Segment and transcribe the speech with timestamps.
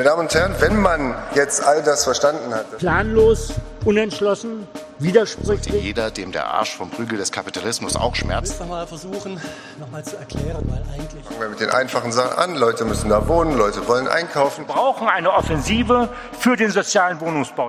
[0.00, 2.78] Meine Damen und Herren, wenn man jetzt all das verstanden hat.
[2.78, 3.52] Planlos,
[3.84, 4.66] unentschlossen,
[4.98, 5.84] widersprüchlich.
[5.84, 8.54] Jeder, dem der Arsch vom Prügel des Kapitalismus auch schmerzt.
[8.54, 9.38] Ich will mal versuchen,
[9.78, 11.22] nochmal zu erklären, weil eigentlich.
[11.22, 12.56] Fangen wir mit den einfachen Sachen an.
[12.56, 14.66] Leute müssen da wohnen, Leute wollen einkaufen.
[14.66, 17.68] Wir brauchen eine Offensive für den sozialen Wohnungsbau.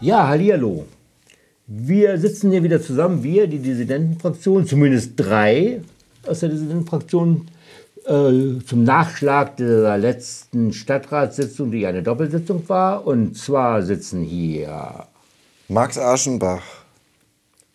[0.00, 0.86] Ja, hallihallo.
[1.66, 5.82] Wir sitzen hier wieder zusammen, wir, die Dissidentenfraktion, zumindest drei
[6.26, 7.46] aus der Dissidentenfraktion,
[8.06, 13.06] äh, zum Nachschlag der letzten Stadtratssitzung, die eine Doppelsitzung war.
[13.06, 15.06] Und zwar sitzen hier
[15.68, 16.62] Max Aschenbach.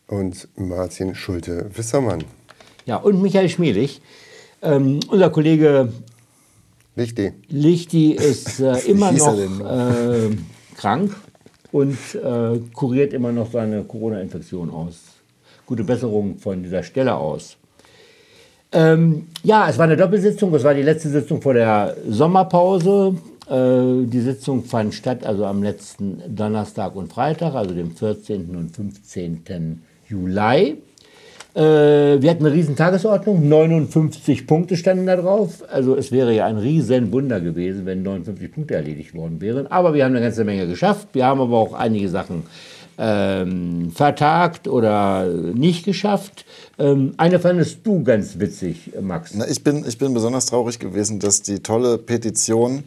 [0.08, 2.24] Und Martin Schulte-Wissermann.
[2.86, 4.02] ja, und Michael Schmelig.
[4.62, 5.92] Ähm, unser Kollege
[6.96, 7.34] Lichti.
[7.50, 10.36] Lichti ist äh, immer er noch äh,
[10.76, 11.16] krank
[11.72, 15.00] und äh, kuriert immer noch seine Corona-Infektion aus.
[15.66, 17.58] Gute Besserung von dieser Stelle aus.
[18.72, 20.54] Ähm, ja, es war eine Doppelsitzung.
[20.54, 23.16] Es war die letzte Sitzung vor der Sommerpause.
[23.50, 28.56] Äh, die Sitzung fand statt also am letzten Donnerstag und Freitag, also dem 14.
[28.56, 29.82] und 15.
[30.10, 30.78] Juli.
[31.56, 35.64] Äh, wir hatten eine riesen Tagesordnung, 59 Punkte standen da drauf.
[35.72, 39.66] Also es wäre ja ein riesen Wunder gewesen, wenn 59 Punkte erledigt worden wären.
[39.68, 41.08] Aber wir haben eine ganze Menge geschafft.
[41.14, 42.44] Wir haben aber auch einige Sachen
[42.98, 46.46] ähm, vertagt oder nicht geschafft.
[46.80, 49.34] Ähm, eine fandest du ganz witzig, Max.
[49.34, 52.84] Na, ich, bin, ich bin besonders traurig gewesen, dass die tolle Petition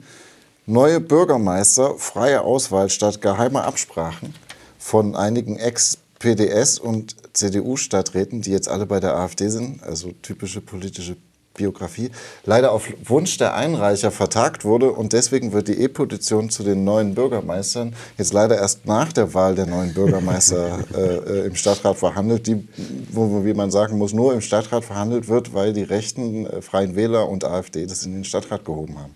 [0.71, 4.35] Neue Bürgermeister, freie Auswahl statt geheimer Absprachen
[4.79, 11.17] von einigen Ex-PDS- und CDU-Stadträten, die jetzt alle bei der AfD sind, also typische politische
[11.61, 12.11] Biografie,
[12.47, 17.15] leider auf Wunsch der Einreicher vertagt wurde und deswegen wird die E-Petition zu den neuen
[17.15, 22.47] Bürgermeistern jetzt leider erst nach der Wahl der neuen Bürgermeister äh, äh, im Stadtrat verhandelt,
[22.47, 22.67] die,
[23.13, 26.97] wo, wie man sagen muss, nur im Stadtrat verhandelt wird, weil die rechten äh, Freien
[26.97, 29.15] Wähler und AfD das in den Stadtrat gehoben haben.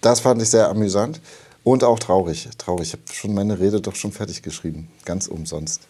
[0.00, 1.20] Das fand ich sehr amüsant
[1.64, 2.48] und auch traurig.
[2.56, 2.88] Traurig.
[2.88, 5.87] Ich habe schon meine Rede doch schon fertig geschrieben, ganz umsonst.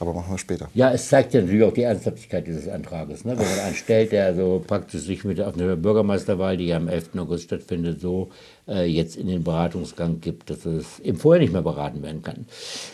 [0.00, 0.70] Aber machen wir später.
[0.72, 3.26] Ja, es zeigt ja natürlich auch die Ernsthaftigkeit dieses Antrages.
[3.26, 3.32] Ne?
[3.38, 6.88] Wenn man einen stellt, der so praktisch sich mit auf eine Bürgermeisterwahl, die ja am
[6.88, 7.10] 11.
[7.18, 8.30] August stattfindet, so
[8.66, 12.46] äh, jetzt in den Beratungsgang gibt, dass es eben vorher nicht mehr beraten werden kann.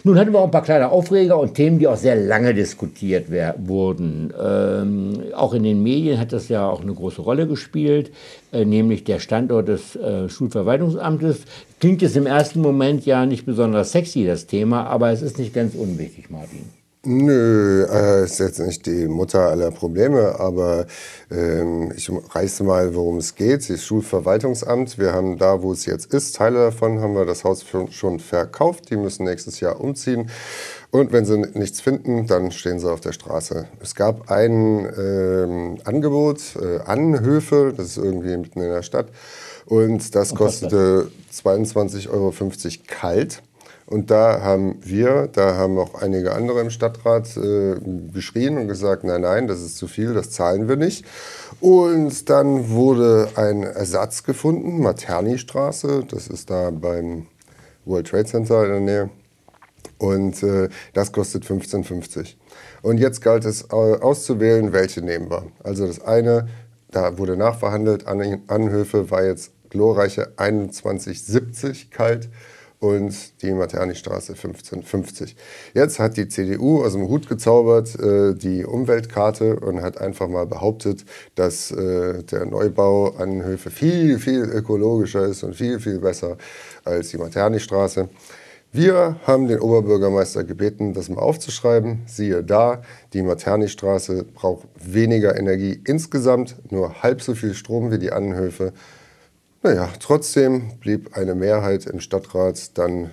[0.03, 3.27] Nun hatten wir auch ein paar kleine Aufreger und Themen, die auch sehr lange diskutiert
[3.59, 4.33] wurden.
[4.37, 8.11] Ähm, auch in den Medien hat das ja auch eine große Rolle gespielt,
[8.53, 11.43] äh, nämlich der Standort des äh, Schulverwaltungsamtes.
[11.79, 15.55] Klingt jetzt im ersten Moment ja nicht besonders sexy, das Thema, aber es ist nicht
[15.55, 16.65] ganz unwichtig, Martin.
[17.09, 20.87] Nö, äh, ist jetzt nicht die Mutter aller Probleme, aber
[21.31, 23.71] ähm, ich reiße mal, worum es geht.
[23.71, 27.63] Das Schulverwaltungsamt, wir haben da, wo es jetzt ist, Teile davon haben wir das Haus
[27.63, 28.91] schon, schon verkauft.
[28.91, 30.31] Die müssen nächstes Jahr umziehen.
[30.91, 33.69] Und wenn sie nichts finden, dann stehen sie auf der Straße.
[33.81, 39.07] Es gab ein ähm, Angebot, äh, Anhöfe, das ist irgendwie mitten in der Stadt.
[39.67, 42.35] Und das kostete 22,50 Euro
[42.89, 43.43] kalt.
[43.87, 47.77] Und da haben wir, da haben auch einige andere im Stadtrat äh,
[48.13, 51.05] geschrien und gesagt, nein, nein, das ist zu viel, das zahlen wir nicht.
[51.61, 57.27] Und dann wurde ein Ersatz gefunden, Materni-Straße, das ist da beim
[57.85, 59.11] World Trade Center in der Nähe.
[59.99, 62.35] Und äh, das kostet 15,50.
[62.83, 65.45] Und jetzt galt es äh, auszuwählen, welche nehmen wir.
[65.63, 66.49] Also das eine,
[66.91, 72.29] da wurde nachverhandelt, An Anhöfe war jetzt glorreiche 21,70 kalt
[72.89, 75.35] und die Materni-Straße 15,50.
[75.75, 80.47] Jetzt hat die CDU aus dem Hut gezaubert äh, die Umweltkarte und hat einfach mal
[80.47, 81.05] behauptet,
[81.35, 86.37] dass äh, der Neubau an Höfe viel, viel ökologischer ist und viel, viel besser
[86.85, 88.09] als die Materni-Straße.
[88.73, 92.03] Wir haben den Oberbürgermeister gebeten, das mal aufzuschreiben.
[92.07, 92.83] Siehe da,
[93.15, 98.75] die Materni-Straße braucht weniger Energie insgesamt, nur halb so viel Strom wie die Anhöfe.
[99.67, 103.11] Naja, trotzdem blieb eine Mehrheit im Stadtrat dann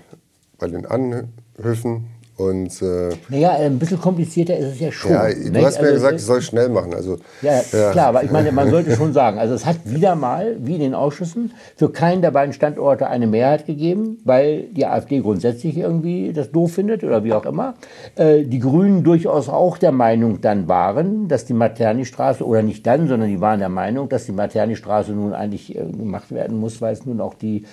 [0.60, 2.12] bei den Anhöfen.
[2.36, 5.12] Und äh, Naja, ein bisschen komplizierter ist es ja schon.
[5.12, 5.64] ja, du nicht?
[5.64, 6.96] hast mir Also, gesagt, es- ich soll schnell machen.
[6.96, 7.92] Also, Ja, Ja.
[7.92, 10.82] klar, aber ich meine, man sollte schon sagen, also es hat wieder mal, wie in
[10.82, 16.34] den Ausschüssen, für keinen der beiden Standorte eine Mehrheit gegeben, weil die AfD grundsätzlich irgendwie
[16.34, 17.76] das doof findet oder wie auch immer.
[18.16, 23.08] Äh, die Grünen durchaus auch der Meinung dann waren, dass die Materni-Straße, oder nicht dann,
[23.08, 26.94] sondern die waren der Meinung, dass die Materni-Straße nun eigentlich äh, gemacht werden muss, weil
[26.94, 27.66] es nun auch die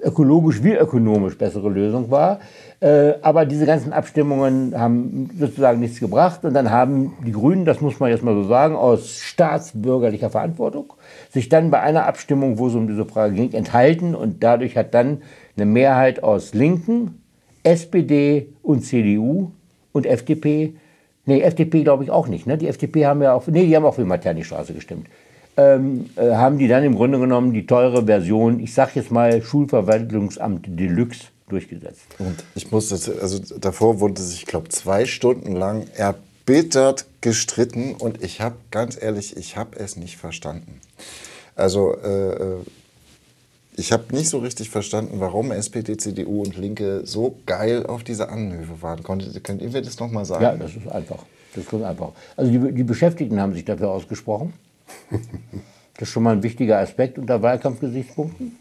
[0.00, 2.40] ökologisch wie ökonomisch bessere Lösung war.
[2.80, 6.44] Äh, aber diese ganzen Abstimmungen haben sozusagen nichts gebracht.
[6.44, 10.94] Und dann haben die Grünen, das muss man jetzt mal so sagen, aus staatsbürgerlicher Verantwortung,
[11.30, 14.14] sich dann bei einer Abstimmung, wo es um diese Frage ging, enthalten.
[14.14, 15.22] Und dadurch hat dann
[15.56, 17.22] eine Mehrheit aus Linken,
[17.62, 19.50] SPD und CDU
[19.92, 20.74] und FDP,
[21.26, 22.46] nee, FDP glaube ich auch nicht.
[22.46, 22.56] Ne?
[22.56, 25.06] Die FDP haben ja auch, nee, die haben auch für Materni-Straße gestimmt.
[25.56, 29.42] Ähm, äh, haben die dann im Grunde genommen die teure Version, ich sag jetzt mal
[29.42, 32.06] Schulverwaltungsamt Deluxe, durchgesetzt.
[32.18, 37.94] Und ich muss das, also davor wurde sich, ich glaube, zwei Stunden lang erbittert gestritten
[37.94, 40.80] und ich habe, ganz ehrlich, ich habe es nicht verstanden.
[41.56, 42.56] Also, äh, äh
[43.76, 48.28] ich habe nicht so richtig verstanden, warum SPD, CDU und Linke so geil auf diese
[48.28, 49.02] Anhöfe waren.
[49.02, 50.42] Könnt, könnt ihr mir das nochmal sagen?
[50.42, 51.24] Ja, das ist einfach.
[51.54, 52.12] Das ist einfach.
[52.36, 54.52] Also die, die Beschäftigten haben sich dafür ausgesprochen.
[55.94, 58.56] Das ist schon mal ein wichtiger Aspekt unter Wahlkampfgesichtspunkten.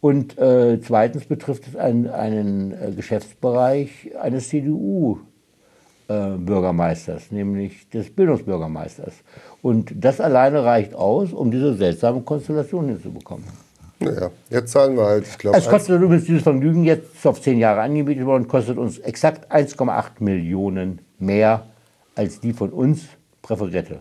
[0.00, 9.14] Und äh, zweitens betrifft es einen, einen äh, Geschäftsbereich eines CDU-Bürgermeisters, äh, nämlich des Bildungsbürgermeisters.
[9.62, 13.44] Und das alleine reicht aus, um diese seltsame Konstellation hinzubekommen.
[14.00, 15.58] Naja, jetzt zahlen wir halt, ich glaube.
[15.58, 20.12] Es kostet übrigens dieses Vergnügen jetzt auf zehn Jahre angebietet worden, kostet uns exakt 1,8
[20.20, 21.66] Millionen mehr
[22.14, 23.02] als die von uns
[23.42, 24.00] präferierte.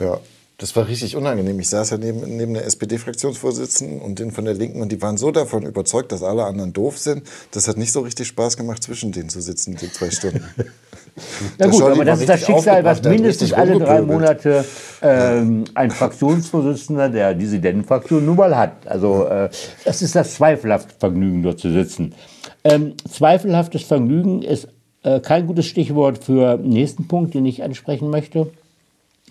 [0.00, 0.18] Ja,
[0.62, 1.58] das war richtig unangenehm.
[1.58, 5.16] Ich saß ja neben, neben der SPD-Fraktionsvorsitzenden und den von der Linken und die waren
[5.16, 7.24] so davon überzeugt, dass alle anderen doof sind.
[7.50, 10.44] Das hat nicht so richtig Spaß gemacht, zwischen denen zu sitzen, die zwei Stunden.
[11.58, 14.64] Na gut, aber das ist das Schicksal, was mindestens alle drei Monate
[15.02, 18.86] ähm, ein Fraktionsvorsitzender der Dissidentenfraktion nun mal hat.
[18.86, 19.50] Also äh,
[19.84, 22.14] das ist das zweifelhafte Vergnügen, dort zu sitzen.
[22.62, 24.68] Ähm, zweifelhaftes Vergnügen ist
[25.02, 28.52] äh, kein gutes Stichwort für den nächsten Punkt, den ich ansprechen möchte.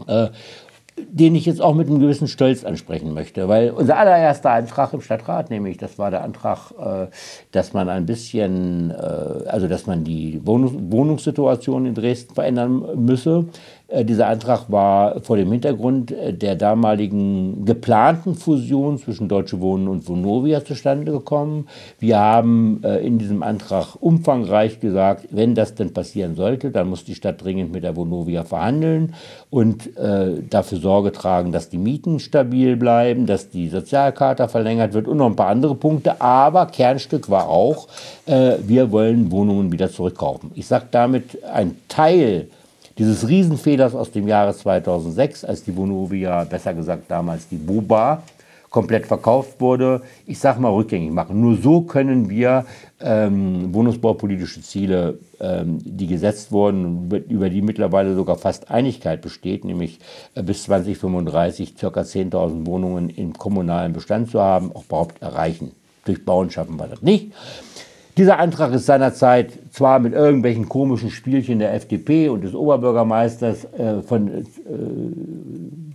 [0.07, 0.27] Äh,
[0.97, 5.01] den ich jetzt auch mit einem gewissen Stolz ansprechen möchte, weil unser allererster Antrag im
[5.01, 7.07] Stadtrat, nämlich das war der Antrag, äh,
[7.51, 13.45] dass man ein bisschen, äh, also dass man die Wohnungssituation in Dresden verändern müsse,
[14.03, 20.07] dieser Antrag war vor dem Hintergrund äh, der damaligen geplanten Fusion zwischen Deutsche Wohnen und
[20.07, 21.67] Vonovia zustande gekommen.
[21.99, 27.03] Wir haben äh, in diesem Antrag umfangreich gesagt, wenn das denn passieren sollte, dann muss
[27.03, 29.13] die Stadt dringend mit der Vonovia verhandeln
[29.49, 29.89] und
[30.49, 35.25] dafür Sorge tragen, dass die Mieten stabil bleiben, dass die Sozialkarte verlängert wird und noch
[35.27, 36.21] ein paar andere Punkte.
[36.21, 37.87] Aber Kernstück war auch,
[38.25, 40.51] wir wollen Wohnungen wieder zurückkaufen.
[40.55, 42.47] Ich sage damit, ein Teil
[43.01, 48.21] dieses Riesenfehlers aus dem Jahre 2006, als die Vonovia, besser gesagt damals die Boba,
[48.69, 51.41] komplett verkauft wurde, ich sage mal rückgängig machen.
[51.41, 52.65] Nur so können wir
[52.99, 59.97] ähm, wohnungsbaupolitische Ziele, ähm, die gesetzt wurden, über die mittlerweile sogar fast Einigkeit besteht, nämlich
[60.35, 61.87] äh, bis 2035 ca.
[61.87, 65.71] 10.000 Wohnungen im kommunalen Bestand zu haben, auch überhaupt erreichen.
[66.05, 67.33] Durch Bauen schaffen wir das nicht.
[68.15, 74.01] Dieser Antrag ist seinerzeit zwar mit irgendwelchen komischen Spielchen der FDP und des Oberbürgermeisters äh,
[74.01, 74.43] von, äh,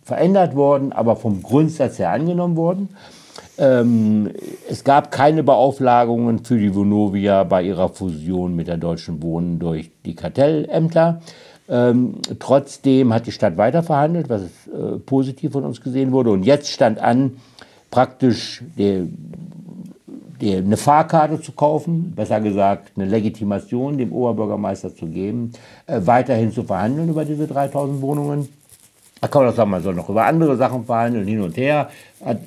[0.03, 2.89] verändert worden, aber vom Grundsatz her angenommen worden.
[3.59, 4.31] Ähm,
[4.69, 9.91] es gab keine Beauflagungen für die Vonovia bei ihrer Fusion mit der Deutschen Wohnen durch
[10.05, 11.21] die Kartellämter.
[11.69, 16.31] Ähm, trotzdem hat die Stadt weiter verhandelt, was äh, positiv von uns gesehen wurde.
[16.31, 17.39] Und jetzt stand an,
[17.91, 19.07] praktisch der
[20.41, 25.53] eine Fahrkarte zu kaufen, besser gesagt eine Legitimation dem Oberbürgermeister zu geben,
[25.87, 28.49] äh, weiterhin zu verhandeln über diese 3000 Wohnungen.
[29.21, 31.89] Da kann man doch sagen, man soll noch über andere Sachen verhandeln, hin und her.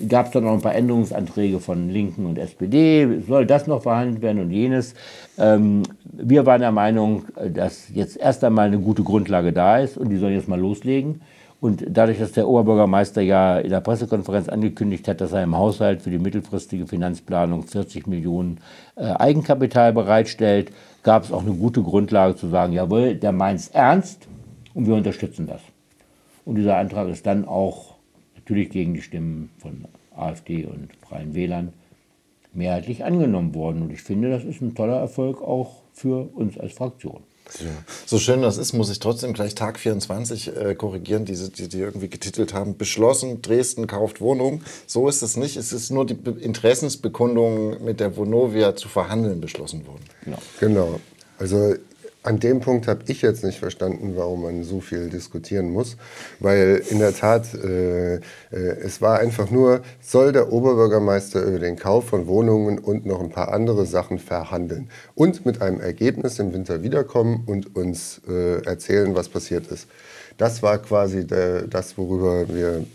[0.07, 4.21] Gab es dann noch ein paar Änderungsanträge von Linken und SPD, soll das noch verhandelt
[4.21, 4.93] werden und jenes.
[5.39, 9.97] Ähm, wir waren der Meinung, äh, dass jetzt erst einmal eine gute Grundlage da ist
[9.97, 11.21] und die sollen jetzt mal loslegen.
[11.61, 16.01] Und dadurch, dass der Oberbürgermeister ja in der Pressekonferenz angekündigt hat, dass er im Haushalt
[16.01, 18.59] für die mittelfristige Finanzplanung 40 Millionen
[18.95, 20.71] äh, Eigenkapital bereitstellt,
[21.03, 24.27] gab es auch eine gute Grundlage zu sagen, jawohl, der meint es ernst
[24.73, 25.61] und wir unterstützen das.
[26.45, 27.95] Und dieser Antrag ist dann auch
[28.35, 29.85] natürlich gegen die Stimmen von
[30.15, 31.73] AfD und Freien Wählern
[32.53, 33.81] mehrheitlich angenommen worden.
[33.81, 37.21] Und ich finde, das ist ein toller Erfolg auch für uns als Fraktion.
[37.59, 37.71] Ja.
[38.05, 41.79] So schön das ist, muss ich trotzdem gleich Tag 24 äh, korrigieren, diese, die, die
[41.79, 44.61] irgendwie getitelt haben, beschlossen, Dresden kauft Wohnung.
[44.85, 45.57] So ist es nicht.
[45.57, 50.05] Es ist nur die Interessensbekundung mit der Vonovia zu verhandeln beschlossen worden.
[50.23, 50.39] Genau.
[50.59, 50.99] genau.
[51.37, 51.75] Also
[52.23, 55.95] an dem Punkt habe ich jetzt nicht verstanden, warum man so viel diskutieren muss,
[56.39, 58.19] weil in der Tat äh, äh,
[58.51, 63.29] es war einfach nur, soll der Oberbürgermeister über den Kauf von Wohnungen und noch ein
[63.29, 69.15] paar andere Sachen verhandeln und mit einem Ergebnis im Winter wiederkommen und uns äh, erzählen,
[69.15, 69.87] was passiert ist.
[70.37, 72.85] Das war quasi der, das, worüber wir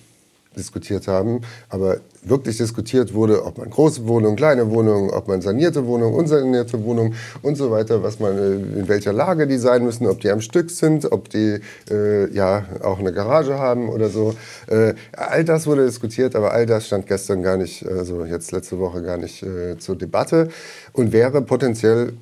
[0.57, 1.41] diskutiert haben.
[1.69, 6.83] Aber wirklich diskutiert wurde, ob man große Wohnungen, kleine Wohnungen, ob man sanierte Wohnungen, unsanierte
[6.85, 10.31] Wohnungen und so weiter, was man, äh, in welcher Lage die sein müssen, ob die
[10.31, 14.35] am Stück sind, ob die äh, ja auch eine Garage haben oder so.
[14.69, 18.79] Äh, all das wurde diskutiert, aber all das stand gestern gar nicht, also jetzt letzte
[18.79, 20.49] Woche gar nicht äh, zur Debatte
[20.93, 22.15] und wäre potenziell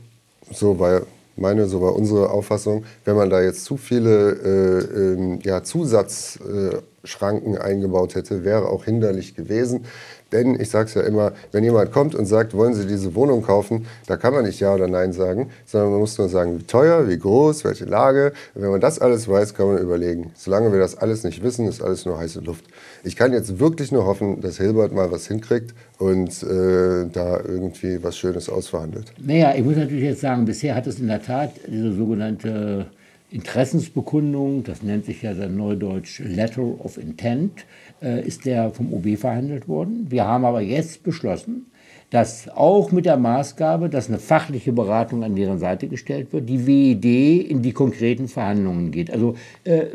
[0.51, 1.03] so, weil
[1.37, 7.59] meine, so war unsere Auffassung, wenn man da jetzt zu viele äh, ähm, ja, Zusatzschranken
[7.59, 9.85] eingebaut hätte, wäre auch hinderlich gewesen.
[10.33, 13.43] Denn ich sage es ja immer, wenn jemand kommt und sagt, wollen Sie diese Wohnung
[13.43, 16.65] kaufen, da kann man nicht Ja oder Nein sagen, sondern man muss nur sagen, wie
[16.65, 18.33] teuer, wie groß, welche Lage.
[18.55, 20.33] Wenn man das alles weiß, kann man überlegen.
[20.35, 22.65] Solange wir das alles nicht wissen, ist alles nur heiße Luft.
[23.05, 28.03] Ich kann jetzt wirklich nur hoffen, dass Hilbert mal was hinkriegt und äh, da irgendwie
[28.03, 29.12] was Schönes ausverhandelt.
[29.19, 32.87] Naja, ich muss natürlich jetzt sagen, bisher hat es in der Tat diese sogenannte
[33.33, 37.65] Interessensbekundung, das nennt sich ja dann neudeutsch Letter of Intent,
[38.03, 40.07] ist der vom OB verhandelt worden.
[40.11, 41.67] Wir haben aber jetzt beschlossen,
[42.12, 46.66] dass auch mit der Maßgabe, dass eine fachliche Beratung an deren Seite gestellt wird, die
[46.66, 49.11] WED in die konkreten Verhandlungen geht.
[49.11, 49.87] Also äh,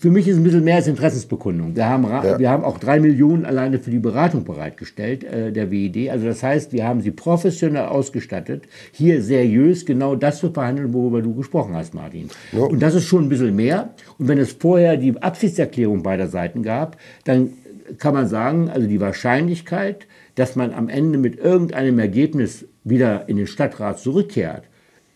[0.00, 1.76] für mich ist es ein bisschen mehr als Interessensbekundung.
[1.76, 2.40] Wir haben, ja.
[2.40, 6.10] wir haben auch drei Millionen alleine für die Beratung bereitgestellt, äh, der WED.
[6.10, 11.22] Also das heißt, wir haben sie professionell ausgestattet, hier seriös genau das zu verhandeln, worüber
[11.22, 12.30] du gesprochen hast, Martin.
[12.50, 12.64] Ja.
[12.64, 13.90] Und das ist schon ein bisschen mehr.
[14.18, 17.50] Und wenn es vorher die Absichtserklärung beider Seiten gab, dann
[17.98, 20.06] kann man sagen, also die Wahrscheinlichkeit,
[20.38, 24.64] dass man am Ende mit irgendeinem Ergebnis wieder in den Stadtrat zurückkehrt,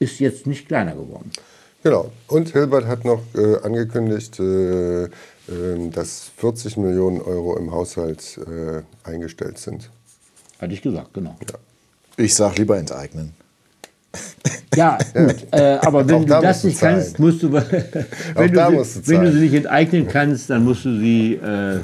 [0.00, 1.30] ist jetzt nicht kleiner geworden.
[1.84, 2.10] Genau.
[2.26, 5.08] Und Hilbert hat noch äh, angekündigt, äh, äh,
[5.92, 9.90] dass 40 Millionen Euro im Haushalt äh, eingestellt sind.
[10.60, 11.36] Hatte ich gesagt, genau.
[11.48, 11.58] Ja.
[12.16, 13.32] Ich sage lieber enteignen.
[14.74, 15.46] Ja, gut.
[15.52, 16.96] Äh, aber wenn du das nicht zahlen.
[16.96, 17.62] kannst, musst du, wenn,
[18.52, 21.78] du sie, wenn du sie nicht enteignen kannst, dann musst du sie äh,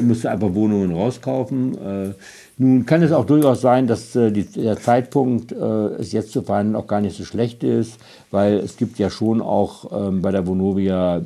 [0.00, 2.14] musst du einfach Wohnungen rauskaufen.
[2.60, 6.42] Nun kann es auch durchaus sein, dass äh, die, der Zeitpunkt, äh, es jetzt zu
[6.42, 7.98] verhandeln, auch gar nicht so schlecht ist,
[8.30, 11.22] weil es gibt ja schon auch ähm, bei der Vonovia,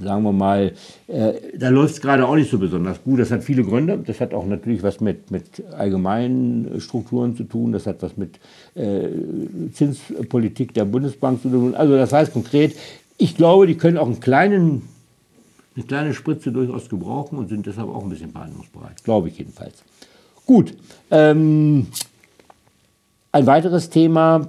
[0.00, 0.72] sagen wir mal,
[1.08, 3.18] äh, da läuft es gerade auch nicht so besonders gut.
[3.18, 3.98] Das hat viele Gründe.
[4.06, 5.42] Das hat auch natürlich was mit, mit
[5.76, 7.72] allgemeinen Strukturen zu tun.
[7.72, 8.38] Das hat was mit
[8.76, 9.08] äh,
[9.72, 11.74] Zinspolitik der Bundesbank zu tun.
[11.74, 12.76] Also das heißt konkret,
[13.18, 14.82] ich glaube, die können auch einen kleinen
[15.74, 19.02] eine kleine Spritze durchaus gebrauchen und sind deshalb auch ein bisschen verhandlungsbereit.
[19.02, 19.82] Glaube ich jedenfalls.
[20.50, 20.74] Gut.
[21.12, 21.86] Ähm,
[23.30, 24.48] ein weiteres Thema,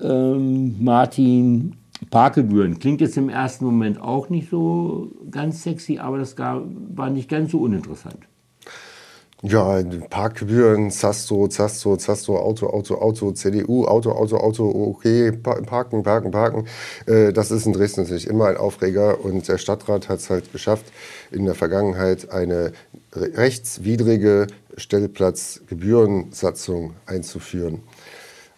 [0.00, 1.76] ähm, Martin,
[2.10, 2.80] Parkgebühren.
[2.80, 7.52] Klingt jetzt im ersten Moment auch nicht so ganz sexy, aber das war nicht ganz
[7.52, 8.18] so uninteressant.
[9.42, 9.80] Ja,
[10.10, 16.66] Parkgebühren, Zasto, Zasto, Zasto, Auto, Auto, Auto, CDU, Auto, Auto, Auto, okay, parken, parken, parken.
[17.06, 20.50] Äh, das ist in Dresden natürlich immer ein Aufreger und der Stadtrat hat es halt
[20.50, 20.86] geschafft,
[21.30, 22.72] in der Vergangenheit eine
[23.14, 27.82] rechtswidrige Stellplatzgebührensatzung einzuführen.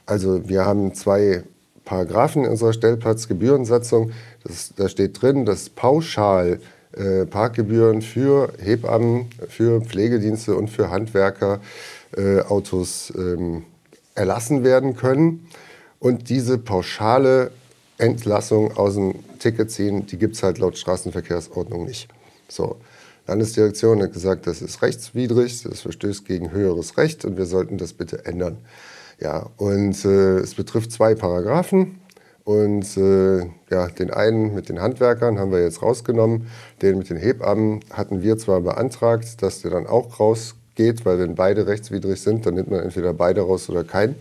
[0.06, 1.42] Also wir haben zwei
[1.84, 4.12] Paragraphen in unserer Stellplatzgebührensatzung.
[4.44, 6.58] Das, da steht drin, dass pauschal
[6.97, 11.61] äh, Parkgebühren für Hebammen, für Pflegedienste und für Handwerker
[12.16, 13.64] äh, Autos ähm,
[14.14, 15.47] erlassen werden können.
[15.99, 17.50] Und diese pauschale
[17.99, 22.09] Entlassung aus dem Ticket ziehen, die gibt es halt laut Straßenverkehrsordnung nicht.
[22.49, 22.76] So.
[23.26, 27.92] Landesdirektion hat gesagt, das ist rechtswidrig, das verstößt gegen höheres Recht und wir sollten das
[27.92, 28.59] bitte ändern.
[29.20, 32.00] Ja, und äh, es betrifft zwei Paragraphen.
[32.44, 36.49] Und äh, ja, den einen mit den Handwerkern haben wir jetzt rausgenommen.
[36.82, 41.35] Den mit den Hebammen hatten wir zwar beantragt, dass der dann auch rausgeht, weil wenn
[41.35, 44.16] beide rechtswidrig sind, dann nimmt man entweder beide raus oder keinen.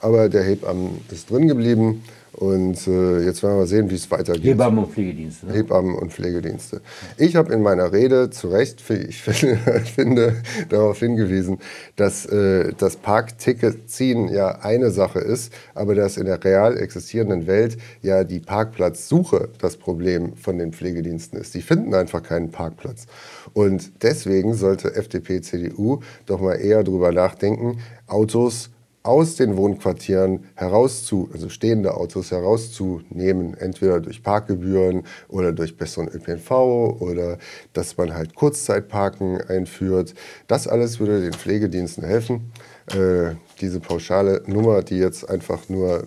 [0.00, 2.04] Aber der Hebammen ist drin geblieben.
[2.38, 4.44] Und äh, jetzt werden wir sehen, wie es weitergeht.
[4.44, 5.46] Hebammen und Pflegedienste.
[5.46, 5.54] Ne?
[5.54, 6.82] Hebammen und Pflegedienste.
[7.16, 10.36] Ich habe in meiner Rede zu Recht, ich finde,
[10.68, 11.58] darauf hingewiesen,
[11.96, 17.48] dass äh, das Parkticket ziehen ja eine Sache ist, aber dass in der real existierenden
[17.48, 21.54] Welt ja die Parkplatzsuche das Problem von den Pflegediensten ist.
[21.54, 23.06] Die finden einfach keinen Parkplatz.
[23.52, 28.70] Und deswegen sollte FDP, CDU doch mal eher darüber nachdenken, Autos
[29.08, 36.50] aus den Wohnquartieren herauszu, also stehende Autos herauszunehmen, entweder durch Parkgebühren oder durch besseren ÖPNV
[37.00, 37.38] oder
[37.72, 40.14] dass man halt Kurzzeitparken einführt.
[40.46, 42.52] Das alles würde den Pflegediensten helfen.
[42.94, 46.06] Äh, diese pauschale Nummer, die jetzt einfach nur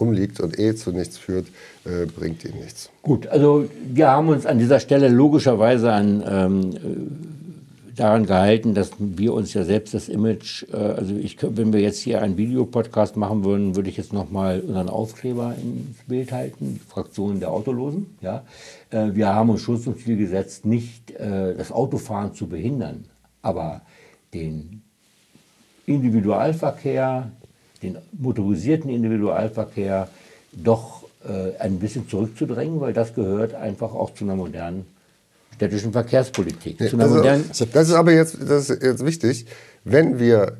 [0.00, 1.46] rumliegt und eh zu nichts führt,
[1.84, 2.90] äh, bringt ihnen nichts.
[3.02, 7.45] Gut, also wir haben uns an dieser Stelle logischerweise an ähm,
[7.96, 11.98] daran gehalten, dass wir uns ja selbst das Image, äh, also ich, wenn wir jetzt
[11.98, 17.40] hier einen Videopodcast machen würden, würde ich jetzt nochmal unseren Aufkleber ins Bild halten, Fraktionen
[17.40, 18.16] der Autolosen.
[18.20, 18.44] Ja?
[18.90, 23.04] Äh, wir haben uns schon zum Ziel gesetzt, nicht äh, das Autofahren zu behindern,
[23.42, 23.80] aber
[24.34, 24.82] den
[25.86, 27.30] Individualverkehr,
[27.82, 30.08] den motorisierten Individualverkehr
[30.52, 34.86] doch äh, ein bisschen zurückzudrängen, weil das gehört einfach auch zu einer modernen
[35.56, 36.80] städtischen Verkehrspolitik.
[36.80, 37.22] Nee, also,
[37.72, 39.46] das ist aber jetzt, das ist jetzt wichtig.
[39.84, 40.56] Wenn wir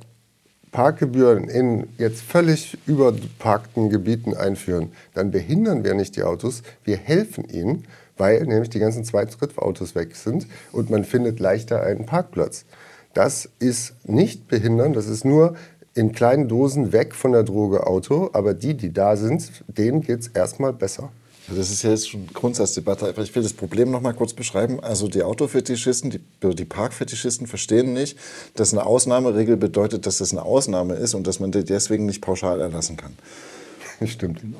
[0.72, 7.48] Parkgebühren in jetzt völlig überparkten Gebieten einführen, dann behindern wir nicht die Autos, wir helfen
[7.48, 7.84] ihnen,
[8.16, 12.64] weil nämlich die ganzen Zweit- und Drittautos weg sind und man findet leichter einen Parkplatz.
[13.14, 15.56] Das ist nicht behindern, das ist nur
[15.94, 20.20] in kleinen Dosen weg von der Droge Auto, aber die, die da sind, denen geht
[20.20, 21.10] es erstmal besser.
[21.48, 24.80] Das ist ja jetzt schon Grundsatzdebatte, aber ich will das Problem noch mal kurz beschreiben.
[24.80, 28.18] Also die Autofetischisten, die, die Parkfetischisten verstehen nicht,
[28.54, 32.20] dass eine Ausnahmeregel bedeutet, dass das eine Ausnahme ist und dass man die deswegen nicht
[32.20, 33.12] pauschal erlassen kann.
[34.06, 34.40] Stimmt.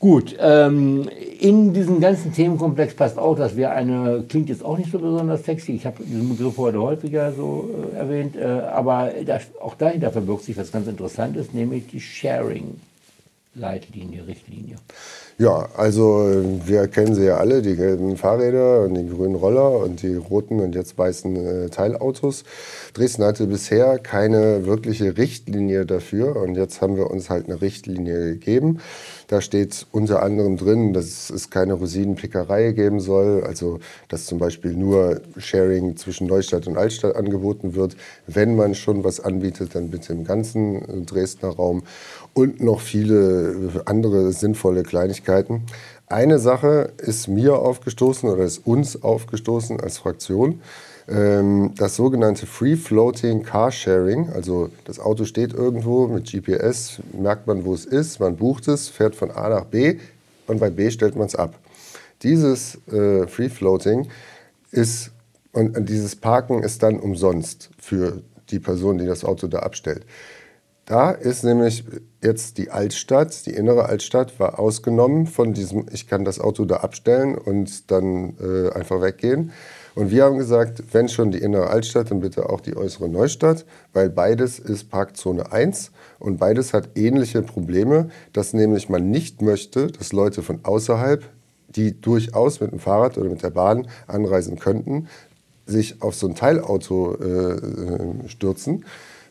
[0.00, 1.08] Gut, ähm,
[1.40, 5.44] in diesen ganzen Themenkomplex passt auch, dass wir eine, klingt jetzt auch nicht so besonders
[5.44, 10.10] sexy, ich habe diesen Begriff heute häufiger so äh, erwähnt, äh, aber das, auch dahinter
[10.10, 12.00] verbirgt sich was ganz Interessantes, nämlich die
[13.54, 14.76] Sharing-Leitlinie, Richtlinie.
[15.38, 20.02] Ja, also wir kennen sie ja alle, die gelben Fahrräder und die grünen Roller und
[20.02, 22.44] die roten und jetzt weißen äh, Teilautos.
[22.92, 28.34] Dresden hatte bisher keine wirkliche Richtlinie dafür und jetzt haben wir uns halt eine Richtlinie
[28.34, 28.80] gegeben.
[29.34, 34.74] Da steht unter anderem drin, dass es keine Rosinenpickerei geben soll, also dass zum Beispiel
[34.74, 37.96] nur Sharing zwischen Neustadt und Altstadt angeboten wird.
[38.28, 41.82] Wenn man schon was anbietet, dann bitte im ganzen Dresdner Raum
[42.32, 45.62] und noch viele andere sinnvolle Kleinigkeiten.
[46.06, 50.60] Eine Sache ist mir aufgestoßen oder ist uns aufgestoßen als Fraktion.
[51.08, 57.46] Ähm, das sogenannte Free Floating Car Sharing, also das Auto steht irgendwo mit GPS, merkt
[57.46, 59.98] man, wo es ist, man bucht es, fährt von A nach B
[60.46, 61.58] und bei B stellt man es ab.
[62.22, 64.08] Dieses äh, Free Floating
[64.70, 65.10] ist
[65.52, 70.04] und dieses Parken ist dann umsonst für die Person, die das Auto da abstellt.
[70.84, 71.84] Da ist nämlich
[72.22, 76.78] jetzt die Altstadt, die innere Altstadt war ausgenommen von diesem, ich kann das Auto da
[76.78, 79.52] abstellen und dann äh, einfach weggehen.
[79.94, 83.64] Und wir haben gesagt, wenn schon die innere Altstadt, dann bitte auch die äußere Neustadt,
[83.92, 89.86] weil beides ist Parkzone 1 und beides hat ähnliche Probleme, dass nämlich man nicht möchte,
[89.88, 91.24] dass Leute von außerhalb,
[91.68, 95.08] die durchaus mit dem Fahrrad oder mit der Bahn anreisen könnten,
[95.66, 98.84] sich auf so ein Teilauto äh, stürzen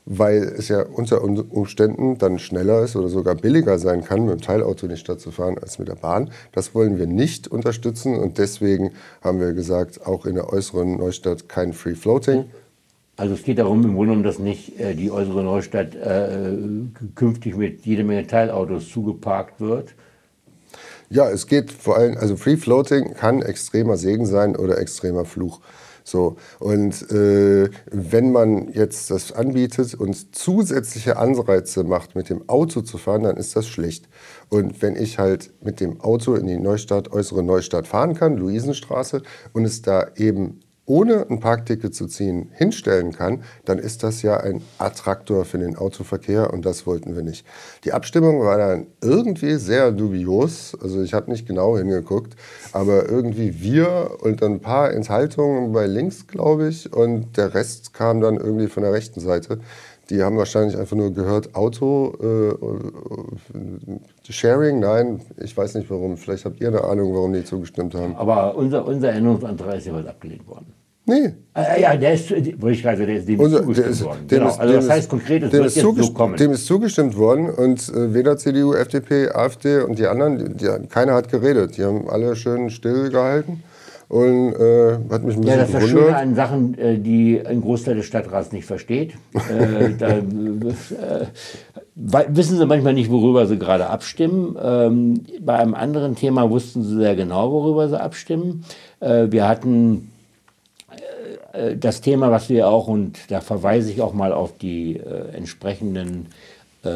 [0.06, 4.42] weil es ja unter Umständen dann schneller ist oder sogar billiger sein kann, mit dem
[4.42, 6.32] Teilauto in die Stadt zu fahren als mit der Bahn.
[6.52, 11.48] Das wollen wir nicht unterstützen und deswegen haben wir gesagt, auch in der äußeren Neustadt
[11.48, 12.46] kein Free Floating.
[13.16, 16.58] Also es geht darum, im Grunde genommen, dass nicht äh, die äußere Neustadt äh,
[17.14, 19.94] künftig mit jede Menge Teilautos zugeparkt wird.
[21.10, 25.62] Ja, es geht vor allem, also Free Floating kann extremer Segen sein oder extremer Fluch.
[26.04, 32.82] So, und äh, wenn man jetzt das anbietet und zusätzliche Anreize macht, mit dem Auto
[32.82, 34.10] zu fahren, dann ist das schlecht.
[34.50, 39.24] Und wenn ich halt mit dem Auto in die Neustadt, äußere Neustadt fahren kann, Luisenstraße,
[39.54, 44.38] und es da eben ohne ein Parkticket zu ziehen hinstellen kann, dann ist das ja
[44.38, 47.46] ein Attraktor für den Autoverkehr und das wollten wir nicht.
[47.86, 52.36] Die Abstimmung war dann irgendwie sehr dubios, also ich habe nicht genau hingeguckt,
[52.74, 58.20] aber irgendwie wir und ein paar Enthaltungen bei links, glaube ich, und der Rest kam
[58.20, 59.60] dann irgendwie von der rechten Seite.
[60.10, 66.18] Die haben wahrscheinlich einfach nur gehört, Auto, äh, äh, Sharing, nein, ich weiß nicht warum.
[66.18, 68.16] Vielleicht habt ihr eine Ahnung, warum die zugestimmt haben.
[68.16, 70.74] Aber unser, unser Änderungsantrag ist ja was abgelehnt worden.
[71.06, 71.34] Nee.
[71.54, 74.28] Äh, ja, der ist, wollte ich gerade, der ist dem Unser- zugestimmt ist- worden.
[74.28, 74.50] dem Genau.
[74.52, 76.36] ist- also das ist- heißt konkret, es dem wird ist, jetzt so kommen.
[76.38, 80.88] dem ist zugestimmt worden und äh, weder CDU, FDP, AfD und die anderen, die, die,
[80.88, 81.78] keiner hat geredet.
[81.78, 83.64] Die haben alle schön still gehalten
[84.14, 87.42] und äh, hat mich ein Ja, bisschen das ist das Schöne an Sachen, äh, die
[87.44, 89.14] ein Großteil des Stadtrats nicht versteht.
[89.34, 90.24] Äh, da, äh,
[91.96, 94.56] wei- wissen sie manchmal nicht, worüber sie gerade abstimmen.
[94.64, 98.64] Ähm, bei einem anderen Thema wussten sie sehr genau, worüber sie abstimmen.
[99.00, 100.12] Äh, wir hatten
[101.54, 105.36] äh, das Thema, was wir auch, und da verweise ich auch mal auf die äh,
[105.36, 106.28] entsprechenden
[106.84, 106.90] äh,